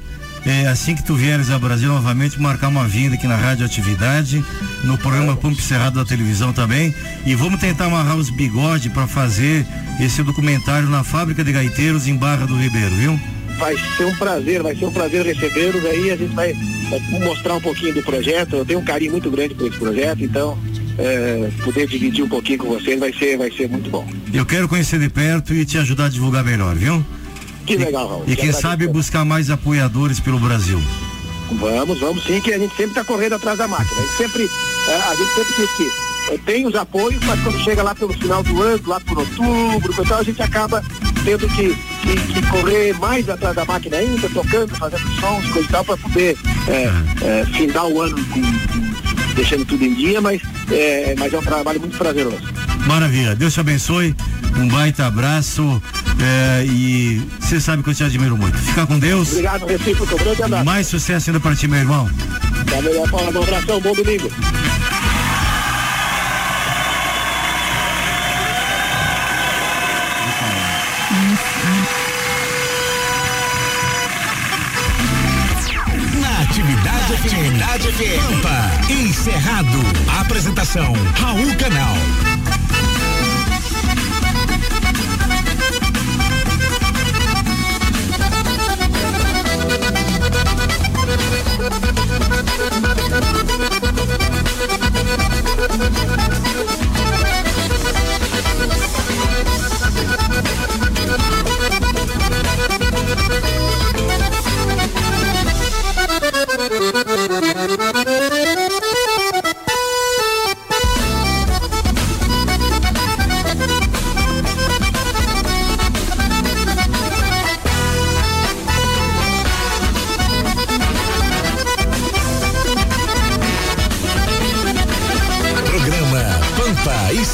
[0.45, 4.45] É, assim que tu vieres ao Brasil novamente, marcar uma vinda aqui na Rádio Atividade,
[4.83, 6.93] no programa Pump Cerrado da televisão também.
[7.25, 9.65] E vamos tentar amarrar os bigode para fazer
[9.99, 13.19] esse documentário na fábrica de gaiteiros em Barra do Ribeiro, viu?
[13.57, 16.53] Vai ser um prazer, vai ser um prazer recebê-los aí, a gente vai,
[16.89, 18.55] vai mostrar um pouquinho do projeto.
[18.57, 20.57] Eu tenho um carinho muito grande por esse projeto, então
[20.99, 24.05] é, poder dividir um pouquinho com vocês vai ser, vai ser muito bom.
[24.33, 27.03] Eu quero conhecer de perto e te ajudar a divulgar melhor, viu?
[27.65, 28.23] Que legal, Raul.
[28.27, 30.81] E Que quem sabe buscar mais apoiadores pelo Brasil.
[31.51, 33.99] Vamos, vamos sim, que a gente sempre está correndo atrás da máquina.
[33.99, 34.49] A gente sempre,
[34.87, 38.13] é, a gente sempre diz que é, tem os apoios, mas quando chega lá pelo
[38.13, 40.83] final do ano, lá por outubro, então a gente acaba
[41.23, 45.71] tendo que, que, que correr mais atrás da máquina ainda, tocando, fazendo sons, coisa e
[45.71, 46.35] tal, para poder
[46.67, 46.89] é,
[47.23, 51.43] é, findar o ano com, com- deixando tudo em dia, mas é, mas é um
[51.43, 52.37] trabalho muito prazeroso.
[52.85, 54.15] Maravilha, Deus te abençoe,
[54.57, 55.81] um baita abraço
[56.21, 58.57] é, e você sabe que eu te admiro muito.
[58.57, 59.31] Fica com Deus.
[59.31, 60.65] Obrigado, recíproco, grande abraço.
[60.65, 62.09] Mais sucesso ainda para ti, meu irmão.
[62.67, 64.31] Valeu, Paula, um abração, bom domingo.
[76.21, 79.79] Na Atividade Atividade Pampa, encerrado.
[80.19, 82.34] Apresentação, Raul Canal.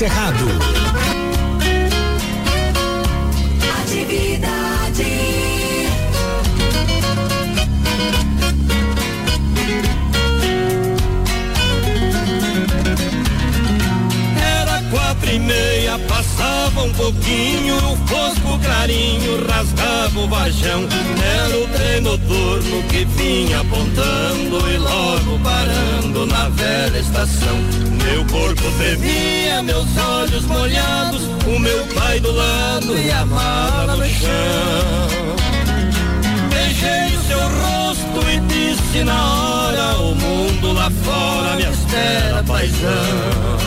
[0.01, 0.47] Cerrado.
[3.83, 5.05] Atividade.
[14.41, 20.87] Era quatro e meia, passava um pouquinho, fosco clarinho rasgava o varjão.
[21.43, 27.90] Era o trem noturno que vinha apontando e logo parando na velha estação.
[28.21, 34.05] Meu corpo tremia, meus olhos molhados, o meu pai do lado e a mala no
[34.05, 35.07] chão.
[36.49, 43.57] Beijei o seu rosto e disse na hora, o mundo lá fora me espera, paisão.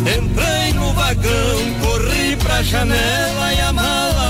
[0.00, 4.21] Entrei no vagão, corri pra janela e a mala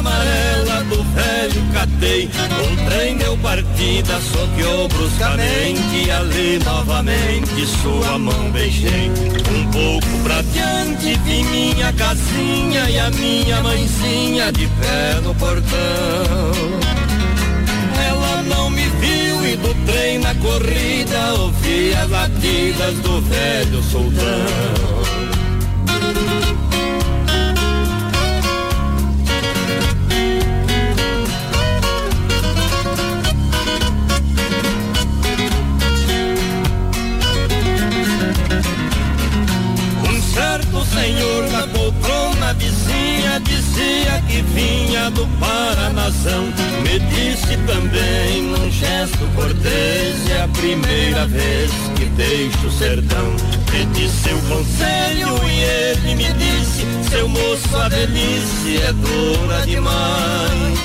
[2.13, 9.11] O trem deu partida, soqueou bruscamente ali novamente sua mão beijei.
[9.51, 16.53] Um pouco pra diante vi minha casinha e a minha mãezinha de pé no portão.
[18.07, 25.02] Ela não me viu e do trem na corrida ouvi as latidas do velho sultão.
[44.33, 46.45] Que vinha do Paranazão.
[46.83, 53.37] Me disse também num gesto cortês, é a primeira vez que deixo o sertão.
[53.71, 60.79] Pedi seu conselho e ele me disse, seu moço, a velhice é dura demais.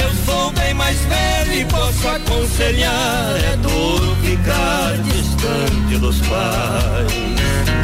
[0.00, 3.36] Eu sou bem mais velho e posso aconselhar.
[3.52, 7.83] É duro ficar distante dos pais.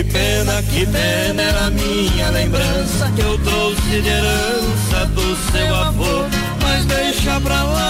[0.00, 6.24] Que pena, que pena era minha lembrança Que eu trouxe de herança do seu avô.
[6.62, 7.89] Mas deixa pra lá,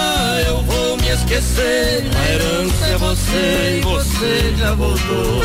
[1.21, 5.41] esquecer A herança é você e você já voltou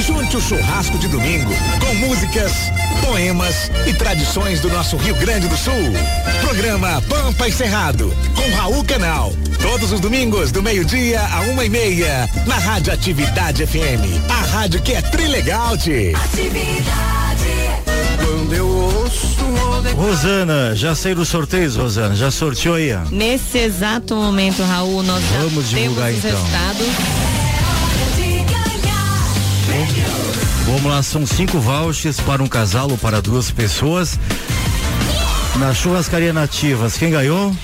[0.00, 2.52] Junte o churrasco de domingo com músicas,
[3.04, 5.72] poemas e tradições do nosso Rio Grande do Sul.
[6.40, 9.32] Programa Pampa e Cerrado com Raul Canal.
[9.60, 14.28] Todos os domingos do meio-dia a uma e meia na Rádio Atividade FM.
[14.28, 16.12] A rádio que é trilegal, -te.
[18.16, 19.31] Quando eu ouço
[19.96, 22.14] Rosana, já saiu dos sorteios, Rosana?
[22.14, 22.90] Já sorteou aí?
[23.10, 26.42] Nesse exato momento, Raul, nós já Vamos divulgar, temos os então.
[26.42, 26.86] resultados.
[30.66, 34.18] Vamos lá, são cinco vouchers para um casal ou para duas pessoas.
[35.58, 37.54] Na churrascaria Nativas, quem ganhou?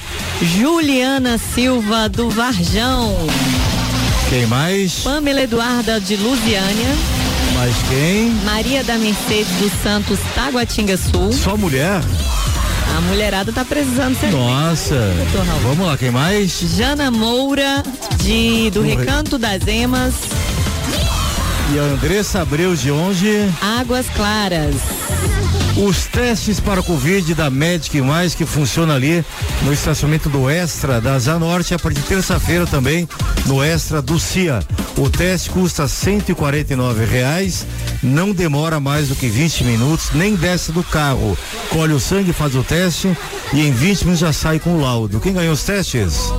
[0.42, 3.16] Juliana Silva do Varjão.
[4.28, 5.00] Quem mais?
[5.00, 7.17] Pamela Eduarda de Lusiânia.
[7.58, 8.30] Mais quem?
[8.44, 11.32] Maria da Mercedes dos Santos Taguatinga Sul.
[11.32, 12.00] Só mulher?
[12.96, 14.30] A mulherada tá precisando ser.
[14.30, 15.12] Nossa.
[15.64, 16.52] Vamos lá, quem mais?
[16.76, 17.82] Jana Moura
[18.22, 20.14] de do Do Re- Recanto das Emas.
[21.74, 23.48] E a Andressa Abreu de onde?
[23.60, 24.76] Águas Claras.
[25.78, 29.24] Os testes para Covid da Medic Mais que funciona ali
[29.62, 33.08] no estacionamento do Extra da Zanorte a partir de terça-feira também
[33.46, 34.60] no Extra do CIA.
[34.96, 37.64] O teste custa 149 reais,
[38.02, 41.38] não demora mais do que 20 minutos, nem desce do carro.
[41.70, 43.16] Colhe o sangue, faz o teste
[43.52, 45.20] e em 20 minutos já sai com o laudo.
[45.20, 46.32] Quem ganhou os testes?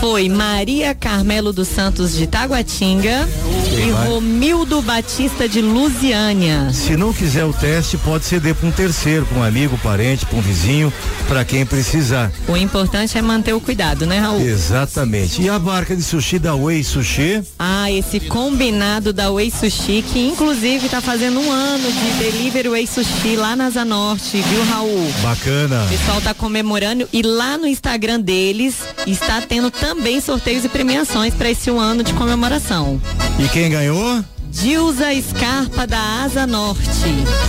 [0.00, 3.26] Foi Maria Carmelo dos Santos de Taguatinga
[3.70, 4.08] Quem e vai?
[4.08, 6.70] Romildo Batista de Lusiânia.
[6.74, 10.38] Se não quiser o teste, pode ceder para um terceiro, para um amigo, parente, para
[10.38, 10.92] um vizinho,
[11.28, 12.30] para quem precisar.
[12.48, 14.40] O importante é manter o cuidado, né, Raul?
[14.40, 15.42] Exatamente.
[15.42, 17.42] E a marca de sushi da Way Sushi?
[17.58, 22.86] Ah, esse combinado da Way Sushi, que inclusive tá fazendo um ano de delivery Way
[22.86, 25.12] Sushi lá na Zanorte, viu, Raul?
[25.22, 25.84] Bacana.
[25.84, 28.76] O pessoal tá comemorando e lá no Instagram deles
[29.06, 33.00] está tendo também sorteios e premiações para esse um ano de comemoração.
[33.38, 34.24] E quem ganhou?
[34.54, 36.84] Dilza Scarpa da Asa Norte.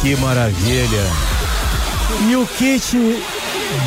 [0.01, 1.03] Que maravilha.
[2.27, 2.97] E o kit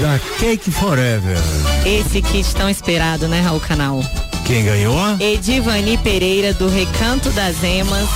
[0.00, 1.36] da Cake Forever?
[1.84, 4.00] Esse kit tão esperado, né, Raul Canal?
[4.46, 4.96] Quem ganhou?
[5.18, 8.08] Edivani Pereira do Recanto das Emas.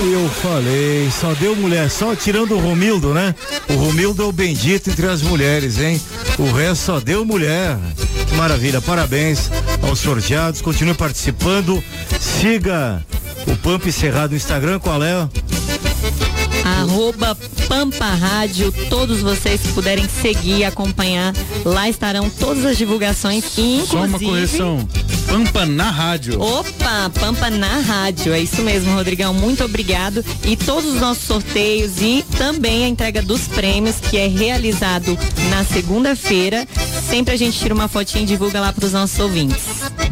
[0.00, 3.34] Eu falei, só deu mulher, só tirando o Romildo, né?
[3.68, 6.00] O Romildo é o bendito entre as mulheres, hein?
[6.38, 7.78] O resto só deu mulher.
[8.36, 9.50] Maravilha, parabéns
[9.82, 11.82] aos sorteados, continue participando,
[12.18, 13.04] siga
[13.46, 15.28] O Pampa Cerrado no Instagram, qual é?
[16.64, 17.36] Arroba
[17.68, 23.80] Pampa Rádio, todos vocês que puderem seguir e acompanhar, lá estarão todas as divulgações e
[23.80, 23.86] inclusive...
[23.86, 24.88] Só uma correção.
[25.26, 26.40] Pampa na rádio.
[26.40, 30.24] Opa, Pampa na rádio, é isso mesmo, Rodrigão, muito obrigado.
[30.44, 35.18] E todos os nossos sorteios e também a entrega dos prêmios, que é realizado
[35.50, 36.66] na segunda-feira.
[37.08, 39.62] Sempre a gente tira uma fotinha e divulga lá para os nossos ouvintes.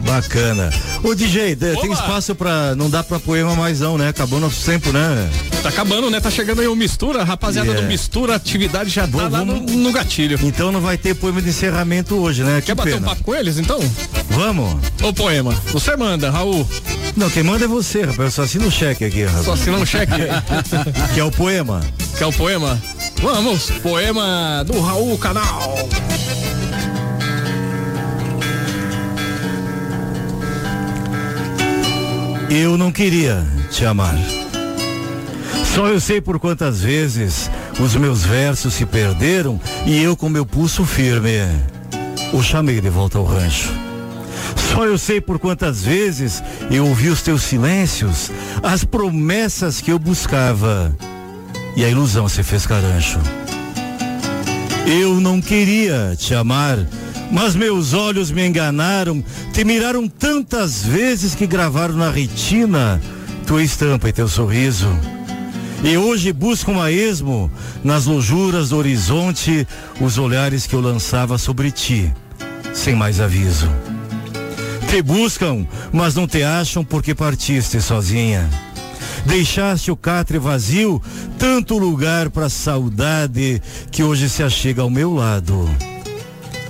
[0.01, 0.71] Bacana.
[1.03, 2.75] Ô DJ, de- tem espaço pra.
[2.75, 4.09] Não dá pra poema mais não, né?
[4.09, 5.31] Acabou nosso tempo, né?
[5.63, 6.21] Tá acabando, né?
[6.21, 7.87] Tá chegando aí o Mistura, rapaziada Yeah.
[7.87, 10.39] do Mistura, atividade já tá lá no, no gatilho.
[10.43, 12.57] Então não vai ter poema de encerramento hoje, né?
[12.61, 13.07] Quer que bater pena.
[13.07, 13.79] um papo com eles, então?
[14.31, 14.75] Vamos.
[15.03, 16.67] Ô poema, você manda, Raul.
[17.17, 18.19] Não, quem manda é você, rapaz.
[18.21, 19.45] Eu só assino o cheque aqui, rapaz.
[19.45, 20.13] Só assina um cheque.
[21.15, 21.81] que é o poema.
[22.19, 22.81] Quer o poema?
[23.23, 25.77] Vamos, poema do Raul Canal.
[32.51, 34.19] Eu não queria te amar.
[35.73, 37.49] Só eu sei por quantas vezes
[37.79, 41.39] os meus versos se perderam e eu com meu pulso firme
[42.33, 43.71] o chamei de volta ao rancho.
[44.57, 48.33] Só eu sei por quantas vezes eu ouvi os teus silêncios,
[48.65, 50.93] as promessas que eu buscava
[51.77, 53.21] e a ilusão se fez carancho.
[54.87, 56.79] Eu não queria te amar,
[57.31, 63.01] mas meus olhos me enganaram, te miraram tantas vezes que gravaram na retina
[63.47, 64.89] tua estampa e teu sorriso.
[65.83, 67.51] E hoje buscam a esmo,
[67.83, 69.67] nas lojuras do horizonte,
[70.01, 72.13] os olhares que eu lançava sobre ti,
[72.73, 73.69] sem mais aviso.
[74.89, 78.49] Te buscam, mas não te acham porque partiste sozinha.
[79.27, 81.03] Deixaste o catre vazio,
[81.39, 85.69] tanto lugar para saudade que hoje se achega ao meu lado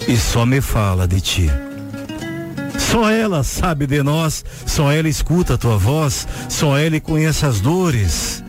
[0.07, 1.51] e só me fala de ti.
[2.79, 7.61] Só ela sabe de nós, só ela escuta a tua voz, só ela conhece as
[7.61, 8.43] dores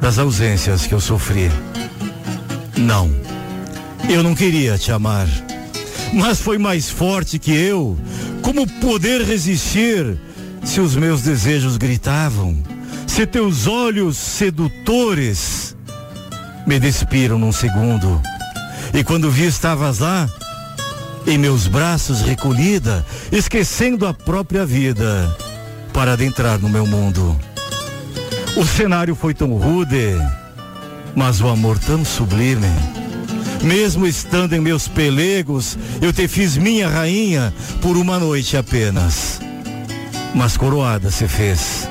[0.00, 1.50] das ausências que eu sofri.
[2.76, 3.10] Não,
[4.08, 5.26] eu não queria te amar,
[6.14, 7.98] mas foi mais forte que eu.
[8.40, 10.18] Como poder resistir
[10.64, 12.56] se os meus desejos gritavam?
[13.06, 15.76] Se teus olhos sedutores
[16.66, 18.20] me despiram num segundo.
[18.94, 20.28] E quando vi estavas lá,
[21.28, 25.36] em meus braços recolhida, esquecendo a própria vida
[25.92, 27.38] para adentrar no meu mundo.
[28.56, 30.16] O cenário foi tão rude,
[31.14, 32.66] mas o amor tão sublime.
[33.62, 37.52] Mesmo estando em meus pelegos, eu te fiz minha rainha
[37.82, 39.38] por uma noite apenas.
[40.34, 41.88] Mas coroada se fez.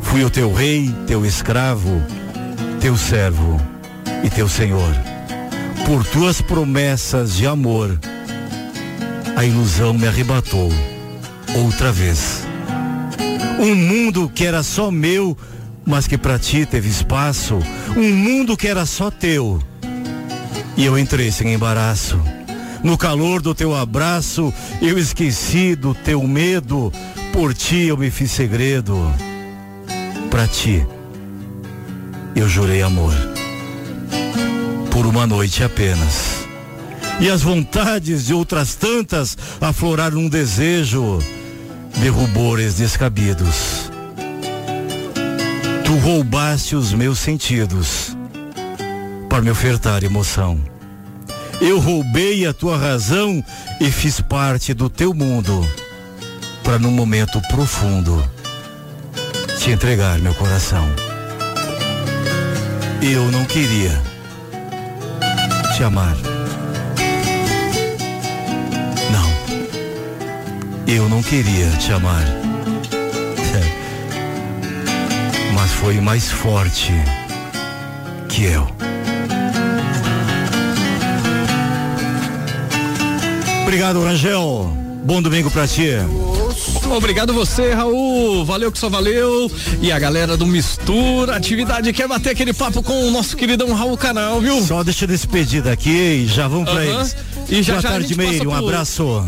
[0.00, 2.02] Fui o teu rei, teu escravo,
[2.80, 3.60] teu servo
[4.24, 5.07] e teu senhor.
[5.88, 7.98] Por tuas promessas de amor,
[9.34, 10.70] a ilusão me arrebatou
[11.64, 12.46] outra vez.
[13.58, 15.34] Um mundo que era só meu,
[15.86, 17.58] mas que para ti teve espaço.
[17.96, 19.62] Um mundo que era só teu.
[20.76, 22.20] E eu entrei sem embaraço.
[22.84, 24.52] No calor do teu abraço,
[24.82, 26.92] eu esqueci do teu medo.
[27.32, 29.10] Por ti eu me fiz segredo.
[30.30, 30.86] Pra ti,
[32.36, 33.37] eu jurei amor.
[34.98, 36.44] Por uma noite apenas.
[37.20, 41.20] E as vontades de outras tantas afloraram um desejo
[42.00, 43.92] de rubores descabidos.
[45.84, 48.16] Tu roubaste os meus sentidos
[49.28, 50.58] para me ofertar emoção.
[51.60, 53.40] Eu roubei a tua razão
[53.80, 55.64] e fiz parte do teu mundo
[56.64, 58.28] para num momento profundo
[59.60, 60.84] te entregar meu coração.
[63.00, 64.07] Eu não queria
[65.78, 66.16] te amar.
[69.12, 69.30] Não.
[70.92, 72.24] Eu não queria te amar.
[75.54, 76.92] Mas foi mais forte
[78.28, 78.68] que eu.
[83.62, 84.76] Obrigado, Rangel.
[85.04, 85.92] Bom domingo pra ti.
[86.96, 88.44] Obrigado você, Raul.
[88.44, 89.50] Valeu que só valeu.
[89.80, 93.96] E a galera do Mistura Atividade quer bater aquele papo com o nosso queridão Raul
[93.96, 94.60] Canal, viu?
[94.64, 97.00] Só deixa eu despedir daqui e já vamos pra Aham.
[97.00, 97.16] eles.
[97.48, 98.46] E já Boa já tarde, Meire.
[98.46, 99.24] Um abraço.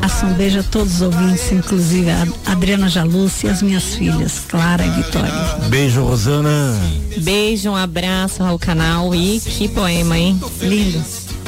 [0.00, 4.40] Passa um beijo a todos os ouvintes, inclusive a Adriana Jalúcia e as minhas filhas,
[4.48, 5.32] Clara e Vitória.
[5.68, 6.76] Beijo, Rosana.
[7.18, 10.40] Beijo, um abraço ao canal e que poema, hein?
[10.60, 11.02] Lindo.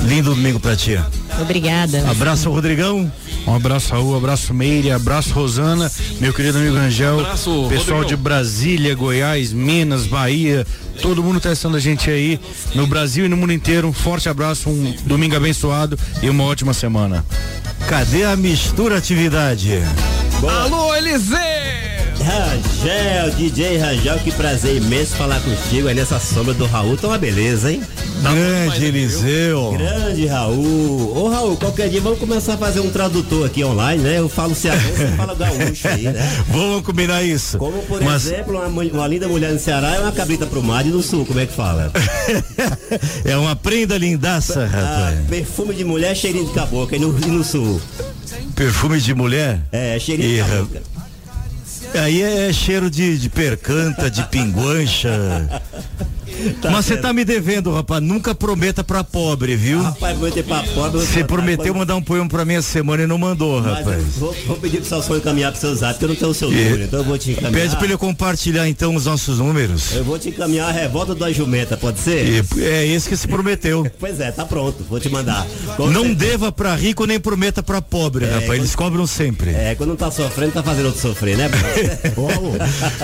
[0.04, 0.98] Lindo domingo pra ti.
[1.40, 2.08] Obrigada.
[2.10, 3.10] Abraço, Rodrigão.
[3.46, 5.90] Um abraço, Raul, abraço, Meire, abraço, Rosana,
[6.20, 8.04] meu querido amigo Rangel, Abraço, pessoal Rodrigão.
[8.04, 10.64] de Brasília, Goiás, Minas, Bahia,
[11.00, 12.38] todo mundo testando a gente aí
[12.74, 13.88] no Brasil e no mundo inteiro.
[13.88, 17.24] Um forte abraço, um domingo abençoado e uma ótima semana.
[17.88, 19.82] Cadê a mistura atividade?
[20.48, 21.81] Alô, Elisê!
[22.22, 26.96] Rangel, DJ Rangel, que prazer imenso falar contigo aí nessa sombra do Raul.
[26.96, 27.82] Tá uma beleza, hein?
[28.22, 29.72] Grande Eliseu.
[29.76, 31.16] Grande Raul.
[31.16, 34.18] Ô Raul, qualquer dia vamos começar a fazer um tradutor aqui online, né?
[34.20, 36.32] Eu falo cearense, você fala gaúcho aí, né?
[36.48, 37.58] Vamos combinar isso.
[37.58, 40.86] Como, por Mas- exemplo, uma, uma linda mulher no Ceará é uma cabrita pro mar
[40.86, 41.90] e no sul, como é que fala?
[43.24, 45.26] É uma prenda lindaça, Ah, rapaz.
[45.28, 46.96] perfume de mulher, cheirinho de cabocla.
[46.96, 47.80] E no, e no sul?
[48.54, 49.60] Perfume de mulher?
[49.72, 50.68] É, cheirinho Ih, de rapaz.
[51.94, 55.10] Aí é cheiro de, de percanta, de pinguancha.
[56.70, 58.02] Mas você tá me devendo, rapaz.
[58.02, 59.82] Nunca prometa pra pobre, viu?
[59.82, 61.00] Rapaz, vou ter pra pobre.
[61.00, 64.02] Você prometeu mandar um poema pra minha semana e não mandou, rapaz.
[64.18, 66.50] vou, vou pedir pro Salsão encaminhar pro seu zap, porque eu não tenho o seu
[66.50, 67.52] número, então eu vou te encaminhar.
[67.52, 69.92] Pede pra ele compartilhar então os nossos números.
[69.94, 72.26] Eu vou te encaminhar a revolta da jumenta, pode ser?
[72.26, 73.86] E é esse que se prometeu.
[73.98, 75.46] Pois é, tá pronto, vou te mandar.
[75.76, 76.14] Com Não certeza.
[76.30, 78.46] deva pra rico nem prometa pra pobre, rapaz.
[78.46, 79.50] quando- Eles cobram sempre.
[79.50, 81.48] É, quando não tá sofrendo, tá fazendo outro sofrer, né?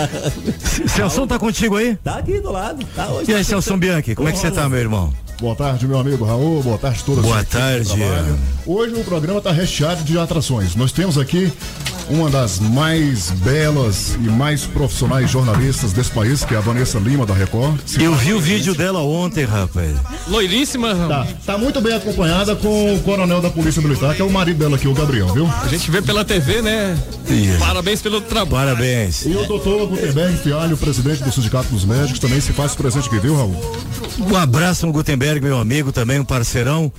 [0.89, 1.97] Celso tá contigo aí?
[2.03, 3.28] Tá aqui do lado, tá hoje.
[3.29, 5.13] E aí, Celso Bianchi, como é que você tá, meu irmão?
[5.39, 6.63] Boa tarde, meu amigo Raul.
[6.63, 7.23] Boa tarde a todas.
[7.23, 8.01] Boa tarde.
[8.65, 10.75] Hoje o programa está recheado de atrações.
[10.75, 11.53] Nós temos aqui
[12.11, 17.27] uma das mais belas e mais profissionais jornalistas desse país, que é a Vanessa Lima,
[17.27, 17.79] da Record.
[18.01, 19.97] Eu vi o vídeo dela ontem, rapaz.
[20.27, 20.95] Loiríssima.
[20.95, 24.59] Tá, tá muito bem acompanhada com o coronel da Polícia Militar, que é o marido
[24.59, 25.47] dela aqui, o Gabriel, viu?
[25.63, 26.99] A gente vê pela TV, né?
[27.59, 28.69] Parabéns pelo trabalho.
[28.69, 29.25] Parabéns.
[29.27, 33.19] E o doutor Gutenberg Fialho, presidente do Sindicato dos Médicos, também se faz presente aqui,
[33.19, 33.55] viu, Raul?
[34.19, 36.93] Um abraço no Gutenberg, meu amigo, também um parceirão.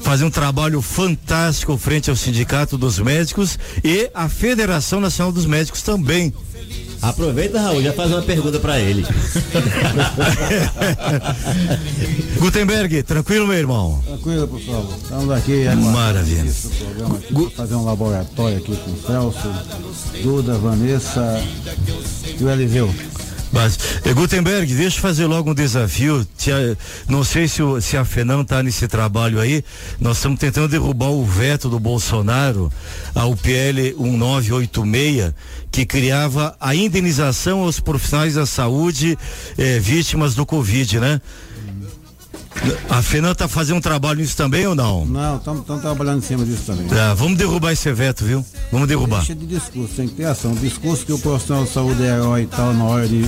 [0.00, 5.82] Fazer um trabalho fantástico frente ao Sindicato dos Médicos e a Federação Nacional dos Médicos
[5.82, 6.32] também.
[7.02, 9.06] Aproveita, Raul, já faz uma pergunta pra ele.
[12.38, 14.02] Gutenberg, tranquilo, meu irmão?
[14.04, 14.86] Tranquilo, pessoal.
[15.02, 15.64] Estamos aqui.
[15.76, 16.46] Maravilha.
[16.48, 19.50] Esse programa aqui, fazer um laboratório aqui com o Celso,
[20.22, 21.42] Duda, Vanessa
[22.38, 22.94] e o Eliseu.
[23.52, 26.24] Mas, eh, Gutenberg, deixa eu fazer logo um desafio.
[27.08, 29.64] Não sei se, o- se a FENAM está nesse trabalho aí.
[30.00, 32.70] Nós estamos tentando derrubar o veto do Bolsonaro
[33.14, 35.32] ao PL 1986,
[35.70, 39.18] que criava a indenização aos profissionais da saúde
[39.58, 41.20] eh, vítimas do Covid, né?
[42.88, 45.06] A FENAM está fazendo um trabalho nisso também ou não?
[45.06, 46.86] Não, estamos trabalhando em cima disso também.
[46.88, 48.44] Tá, vamos derrubar esse veto, viu?
[48.70, 49.18] Vamos derrubar.
[49.18, 50.52] Deixa de discurso, tem que ter ação.
[50.54, 53.22] Discurso que o profissional de saúde é herói e tal, na hora de,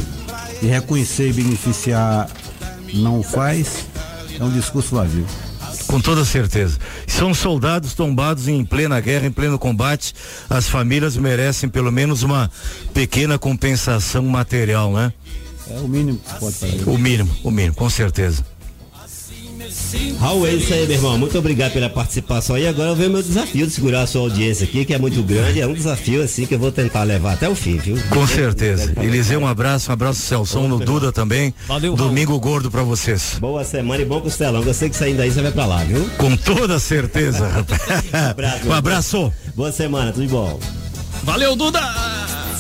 [0.61, 2.29] de reconhecer e beneficiar,
[2.95, 3.87] não faz,
[4.39, 5.27] é um discurso vazio.
[5.87, 6.79] Com toda certeza.
[7.07, 10.15] São soldados tombados em plena guerra, em pleno combate.
[10.49, 12.51] As famílias merecem pelo menos uma
[12.93, 15.13] pequena compensação material, né?
[15.71, 16.89] É o mínimo que pode fazer.
[16.89, 18.45] O mínimo, o mínimo, com certeza.
[20.19, 21.19] Raul, é isso aí, meu irmão.
[21.19, 22.57] Muito obrigado pela participação.
[22.59, 25.23] E agora eu vejo meu desafio de segurar a sua audiência aqui, que é muito
[25.23, 25.61] grande.
[25.61, 27.97] É um desafio, assim, que eu vou tentar levar até o fim, viu?
[28.11, 28.93] Com certeza.
[29.01, 31.55] Eliseu, um abraço, um abraço Celso, no Duda também.
[31.67, 33.37] Valeu, Domingo gordo pra vocês.
[33.41, 34.63] Boa semana e bom costelão.
[34.63, 36.09] Eu sei que saindo daí você vai pra lá, viu?
[36.19, 37.81] Com toda certeza, rapaz.
[38.13, 38.69] abraço.
[38.69, 39.33] Um abraço.
[39.55, 40.59] Boa semana, tudo de bom.
[41.25, 42.42] Valeu, Duda!